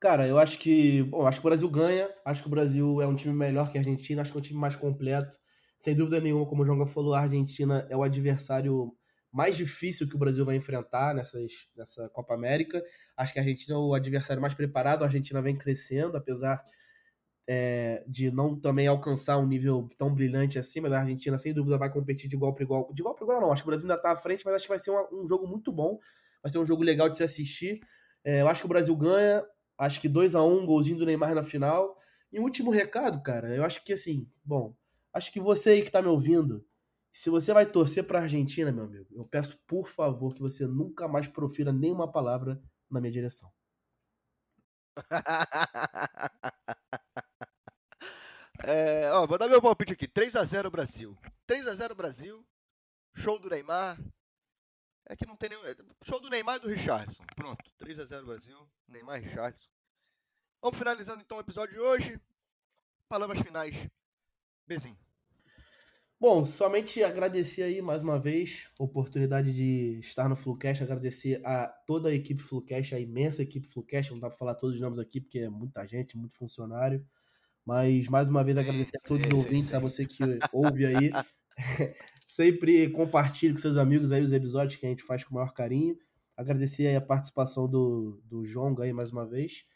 Cara, 0.00 0.26
eu 0.26 0.38
acho 0.38 0.58
que. 0.58 1.02
Bom, 1.02 1.26
acho 1.26 1.40
que 1.40 1.46
o 1.46 1.50
Brasil 1.50 1.68
ganha. 1.68 2.10
Acho 2.24 2.42
que 2.42 2.48
o 2.48 2.50
Brasil 2.50 3.00
é 3.00 3.06
um 3.06 3.14
time 3.14 3.34
melhor 3.34 3.70
que 3.70 3.78
a 3.78 3.80
Argentina. 3.80 4.22
Acho 4.22 4.32
que 4.32 4.36
é 4.38 4.40
um 4.40 4.44
time 4.44 4.58
mais 4.58 4.76
completo. 4.76 5.38
Sem 5.78 5.94
dúvida 5.94 6.20
nenhuma, 6.20 6.46
como 6.46 6.62
o 6.62 6.66
João 6.66 6.86
falou, 6.86 7.14
a 7.14 7.20
Argentina 7.20 7.86
é 7.90 7.96
o 7.96 8.02
adversário 8.02 8.94
mais 9.32 9.56
difícil 9.56 10.08
que 10.08 10.14
o 10.14 10.18
Brasil 10.18 10.44
vai 10.44 10.54
enfrentar 10.54 11.12
nessas, 11.14 11.50
nessa 11.76 12.08
Copa 12.10 12.34
América. 12.34 12.82
Acho 13.16 13.32
que 13.32 13.38
a 13.38 13.42
Argentina 13.42 13.74
é 13.74 13.78
o 13.78 13.92
adversário 13.92 14.40
mais 14.40 14.54
preparado. 14.54 15.02
A 15.02 15.06
Argentina 15.06 15.42
vem 15.42 15.56
crescendo, 15.56 16.16
apesar 16.16 16.62
é, 17.46 18.02
de 18.06 18.30
não 18.30 18.58
também 18.58 18.86
alcançar 18.86 19.38
um 19.38 19.46
nível 19.46 19.88
tão 19.98 20.14
brilhante 20.14 20.58
assim, 20.58 20.80
mas 20.80 20.92
a 20.92 21.00
Argentina 21.00 21.38
sem 21.38 21.52
dúvida 21.52 21.76
vai 21.76 21.90
competir 21.90 22.28
de 22.28 22.36
igual 22.36 22.54
para 22.54 22.64
igual. 22.64 22.92
De 22.92 23.02
igual 23.02 23.14
para 23.14 23.24
igual 23.24 23.40
não, 23.40 23.52
acho 23.52 23.62
que 23.62 23.68
o 23.68 23.70
Brasil 23.70 23.84
ainda 23.84 23.96
está 23.96 24.12
à 24.12 24.16
frente, 24.16 24.44
mas 24.44 24.54
acho 24.54 24.64
que 24.64 24.70
vai 24.70 24.78
ser 24.78 24.90
um, 24.90 25.22
um, 25.22 25.26
jogo 25.26 25.46
muito 25.46 25.72
bom. 25.72 25.98
Vai 26.42 26.50
ser 26.50 26.58
um 26.58 26.66
jogo 26.66 26.82
legal 26.82 27.08
de 27.08 27.16
se 27.16 27.22
assistir. 27.22 27.80
É, 28.24 28.40
eu 28.40 28.48
acho 28.48 28.60
que 28.60 28.66
o 28.66 28.68
Brasil 28.68 28.94
ganha. 28.96 29.44
Acho 29.76 30.00
que 30.00 30.08
2 30.08 30.34
a 30.34 30.42
1 30.42 30.58
um, 30.58 30.64
golzinho 30.66 30.96
do 30.96 31.06
Neymar 31.06 31.34
na 31.34 31.42
final. 31.42 31.98
E 32.32 32.38
um 32.38 32.44
último 32.44 32.70
recado, 32.70 33.22
cara, 33.22 33.54
eu 33.54 33.64
acho 33.64 33.84
que 33.84 33.92
assim, 33.92 34.28
bom, 34.44 34.74
Acho 35.14 35.32
que 35.32 35.40
você 35.40 35.70
aí 35.70 35.80
que 35.80 35.86
está 35.86 36.02
me 36.02 36.08
ouvindo, 36.08 36.68
se 37.12 37.30
você 37.30 37.54
vai 37.54 37.64
torcer 37.64 38.04
para 38.04 38.18
a 38.18 38.22
Argentina, 38.22 38.72
meu 38.72 38.84
amigo, 38.84 39.14
eu 39.14 39.24
peço 39.24 39.56
por 39.68 39.86
favor 39.86 40.34
que 40.34 40.40
você 40.40 40.66
nunca 40.66 41.06
mais 41.06 41.28
profira 41.28 41.72
nenhuma 41.72 42.10
palavra 42.10 42.60
na 42.90 43.00
minha 43.00 43.12
direção. 43.12 43.54
é, 48.64 49.12
ó, 49.12 49.24
vou 49.24 49.38
dar 49.38 49.46
meu 49.46 49.62
palpite 49.62 49.92
aqui. 49.92 50.08
3 50.08 50.34
a 50.34 50.44
0 50.44 50.68
Brasil. 50.72 51.16
3 51.46 51.68
a 51.68 51.76
0 51.76 51.94
Brasil. 51.94 52.44
Show 53.14 53.38
do 53.38 53.48
Neymar. 53.48 53.96
É 55.06 55.14
que 55.14 55.26
não 55.26 55.36
tem 55.36 55.50
nenhum. 55.50 55.64
É, 55.64 55.76
show 56.02 56.20
do 56.20 56.28
Neymar 56.28 56.56
e 56.56 56.60
do 56.60 56.68
Richardson. 56.68 57.22
Pronto. 57.36 57.70
3 57.78 58.00
a 58.00 58.04
0 58.04 58.26
Brasil. 58.26 58.68
Neymar 58.88 59.20
e 59.20 59.26
Richardson. 59.26 59.70
Vamos 60.60 60.76
finalizando 60.76 61.22
então 61.22 61.38
o 61.38 61.40
episódio 61.40 61.74
de 61.74 61.80
hoje. 61.80 62.20
Palavras 63.08 63.40
finais. 63.40 63.76
Bezinho. 64.66 65.03
Bom, 66.26 66.46
somente 66.46 67.04
agradecer 67.04 67.64
aí 67.64 67.82
mais 67.82 68.00
uma 68.00 68.18
vez 68.18 68.70
a 68.80 68.82
oportunidade 68.82 69.52
de 69.52 69.98
estar 69.98 70.26
no 70.26 70.34
Flucast, 70.34 70.82
agradecer 70.82 71.38
a 71.44 71.66
toda 71.86 72.08
a 72.08 72.14
equipe 72.14 72.42
Flucast, 72.42 72.94
a 72.94 72.98
imensa 72.98 73.42
equipe 73.42 73.68
Flucast, 73.68 74.10
não 74.10 74.18
dá 74.18 74.30
para 74.30 74.38
falar 74.38 74.54
todos 74.54 74.76
os 74.76 74.80
nomes 74.80 74.98
aqui 74.98 75.20
porque 75.20 75.40
é 75.40 75.50
muita 75.50 75.86
gente, 75.86 76.16
muito 76.16 76.34
funcionário, 76.34 77.06
mas 77.62 78.08
mais 78.08 78.30
uma 78.30 78.42
vez 78.42 78.56
agradecer 78.56 78.96
a 78.96 79.06
todos 79.06 79.26
os 79.26 79.34
ouvintes, 79.34 79.74
a 79.74 79.78
você 79.78 80.06
que 80.06 80.22
ouve 80.50 80.86
aí, 80.86 81.10
sempre 82.26 82.88
compartilhe 82.88 83.52
com 83.52 83.60
seus 83.60 83.76
amigos 83.76 84.10
aí 84.10 84.22
os 84.22 84.32
episódios 84.32 84.80
que 84.80 84.86
a 84.86 84.88
gente 84.88 85.02
faz 85.02 85.22
com 85.24 85.32
o 85.32 85.34
maior 85.34 85.52
carinho, 85.52 85.94
Agradecer 86.34 86.86
aí 86.86 86.96
a 86.96 87.02
participação 87.02 87.68
do, 87.68 88.18
do 88.24 88.46
João 88.46 88.74
aí 88.80 88.94
mais 88.94 89.12
uma 89.12 89.26
vez. 89.26 89.66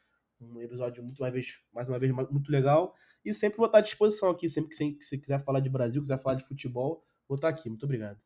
Um 0.40 0.62
episódio 0.62 1.02
muito 1.04 1.20
mais, 1.20 1.32
vez, 1.34 1.60
mais 1.74 1.90
uma 1.90 1.98
vez 1.98 2.10
muito 2.10 2.50
legal. 2.50 2.94
E 3.24 3.34
sempre 3.34 3.56
vou 3.56 3.66
estar 3.66 3.78
à 3.78 3.82
disposição 3.82 4.30
aqui, 4.30 4.48
sempre 4.48 4.70
que 4.70 5.04
você 5.04 5.18
quiser 5.18 5.42
falar 5.44 5.60
de 5.60 5.68
Brasil, 5.68 6.00
quiser 6.00 6.18
falar 6.18 6.36
de 6.36 6.44
futebol, 6.44 7.04
vou 7.28 7.36
estar 7.36 7.48
aqui. 7.48 7.68
Muito 7.68 7.84
obrigado. 7.84 8.18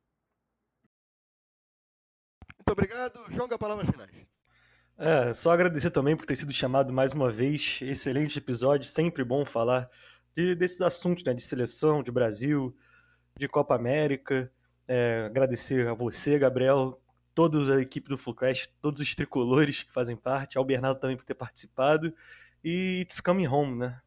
Muito 2.59 2.71
obrigado. 2.71 3.19
João, 3.31 3.49
a 3.51 3.59
palavra 3.59 3.85
finais. 3.85 4.11
É, 4.97 5.35
só 5.35 5.51
agradecer 5.51 5.91
também 5.91 6.17
por 6.17 6.27
ter 6.27 6.37
sido 6.37 6.53
chamado 6.53 6.93
mais 6.93 7.13
uma 7.13 7.31
vez. 7.31 7.81
Excelente 7.83 8.39
episódio, 8.39 8.87
sempre 8.87 9.25
bom 9.25 9.45
falar 9.45 9.91
de, 10.35 10.55
desses 10.55 10.81
assuntos, 10.81 11.25
né, 11.25 11.35
de 11.35 11.43
seleção, 11.43 12.03
de 12.03 12.13
Brasil, 12.13 12.77
de 13.37 13.49
Copa 13.49 13.75
América. 13.75 14.53
É, 14.87 15.25
agradecer 15.27 15.89
a 15.89 15.95
você, 15.95 16.39
Gabriel, 16.39 17.01
toda 17.35 17.77
a 17.77 17.81
equipe 17.81 18.09
do 18.09 18.19
Flucast, 18.19 18.69
todos 18.81 19.01
os 19.01 19.15
tricolores 19.15 19.83
que 19.83 19.93
fazem 19.93 20.17
parte, 20.17 20.59
ao 20.59 20.65
Bernardo 20.65 21.01
também 21.01 21.17
por 21.17 21.25
ter 21.25 21.35
participado. 21.35 22.15
E 22.63 23.01
It's 23.01 23.21
Coming 23.21 23.47
Home, 23.49 23.79
né? 23.79 24.01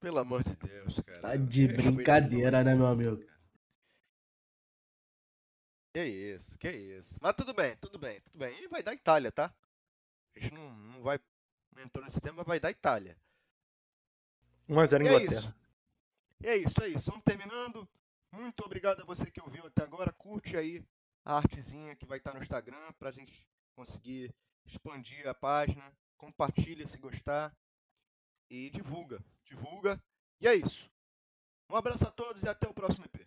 Pelo 0.00 0.18
amor 0.18 0.42
de 0.42 0.54
Deus, 0.56 1.00
cara. 1.00 1.20
Tá 1.20 1.36
de 1.36 1.68
brincadeira, 1.68 2.62
né, 2.62 2.74
meu 2.74 2.86
amigo? 2.86 3.24
Que 5.92 6.04
isso, 6.04 6.58
que 6.58 6.70
isso. 6.70 7.18
Mas 7.22 7.34
tudo 7.34 7.54
bem, 7.54 7.74
tudo 7.76 7.98
bem, 7.98 8.20
tudo 8.20 8.38
bem. 8.38 8.62
E 8.62 8.68
vai 8.68 8.82
dar 8.82 8.92
Itália, 8.92 9.32
tá? 9.32 9.54
A 10.36 10.38
gente 10.38 10.52
não, 10.52 10.70
não 10.76 11.02
vai. 11.02 11.18
Não 11.74 11.82
entrou 11.82 12.04
nesse 12.04 12.20
tema, 12.20 12.36
mas 12.36 12.46
vai 12.46 12.60
dar 12.60 12.70
Itália. 12.70 13.16
1x0 14.68 15.00
Inglaterra. 15.00 15.56
É 16.44 16.56
isso. 16.56 16.66
é 16.66 16.68
isso, 16.68 16.82
é 16.82 16.88
isso. 16.88 17.10
Vamos 17.10 17.24
terminando. 17.24 17.88
Muito 18.30 18.62
obrigado 18.62 19.00
a 19.00 19.04
você 19.06 19.30
que 19.30 19.40
ouviu 19.40 19.66
até 19.66 19.82
agora. 19.84 20.12
Curte 20.12 20.56
aí 20.56 20.84
a 21.24 21.38
artezinha 21.38 21.96
que 21.96 22.04
vai 22.04 22.18
estar 22.18 22.34
no 22.34 22.40
Instagram 22.40 22.92
para 22.98 23.08
a 23.08 23.12
gente 23.12 23.48
conseguir 23.74 24.34
expandir 24.66 25.26
a 25.26 25.34
página. 25.34 25.90
Compartilha 26.18 26.86
se 26.86 26.98
gostar 26.98 27.56
e 28.50 28.68
divulga. 28.68 29.24
Divulga. 29.46 30.02
E 30.40 30.46
é 30.46 30.54
isso. 30.54 30.90
Um 31.70 31.76
abraço 31.76 32.06
a 32.06 32.10
todos 32.10 32.42
e 32.42 32.48
até 32.48 32.68
o 32.68 32.74
próximo 32.74 33.04
EP. 33.04 33.25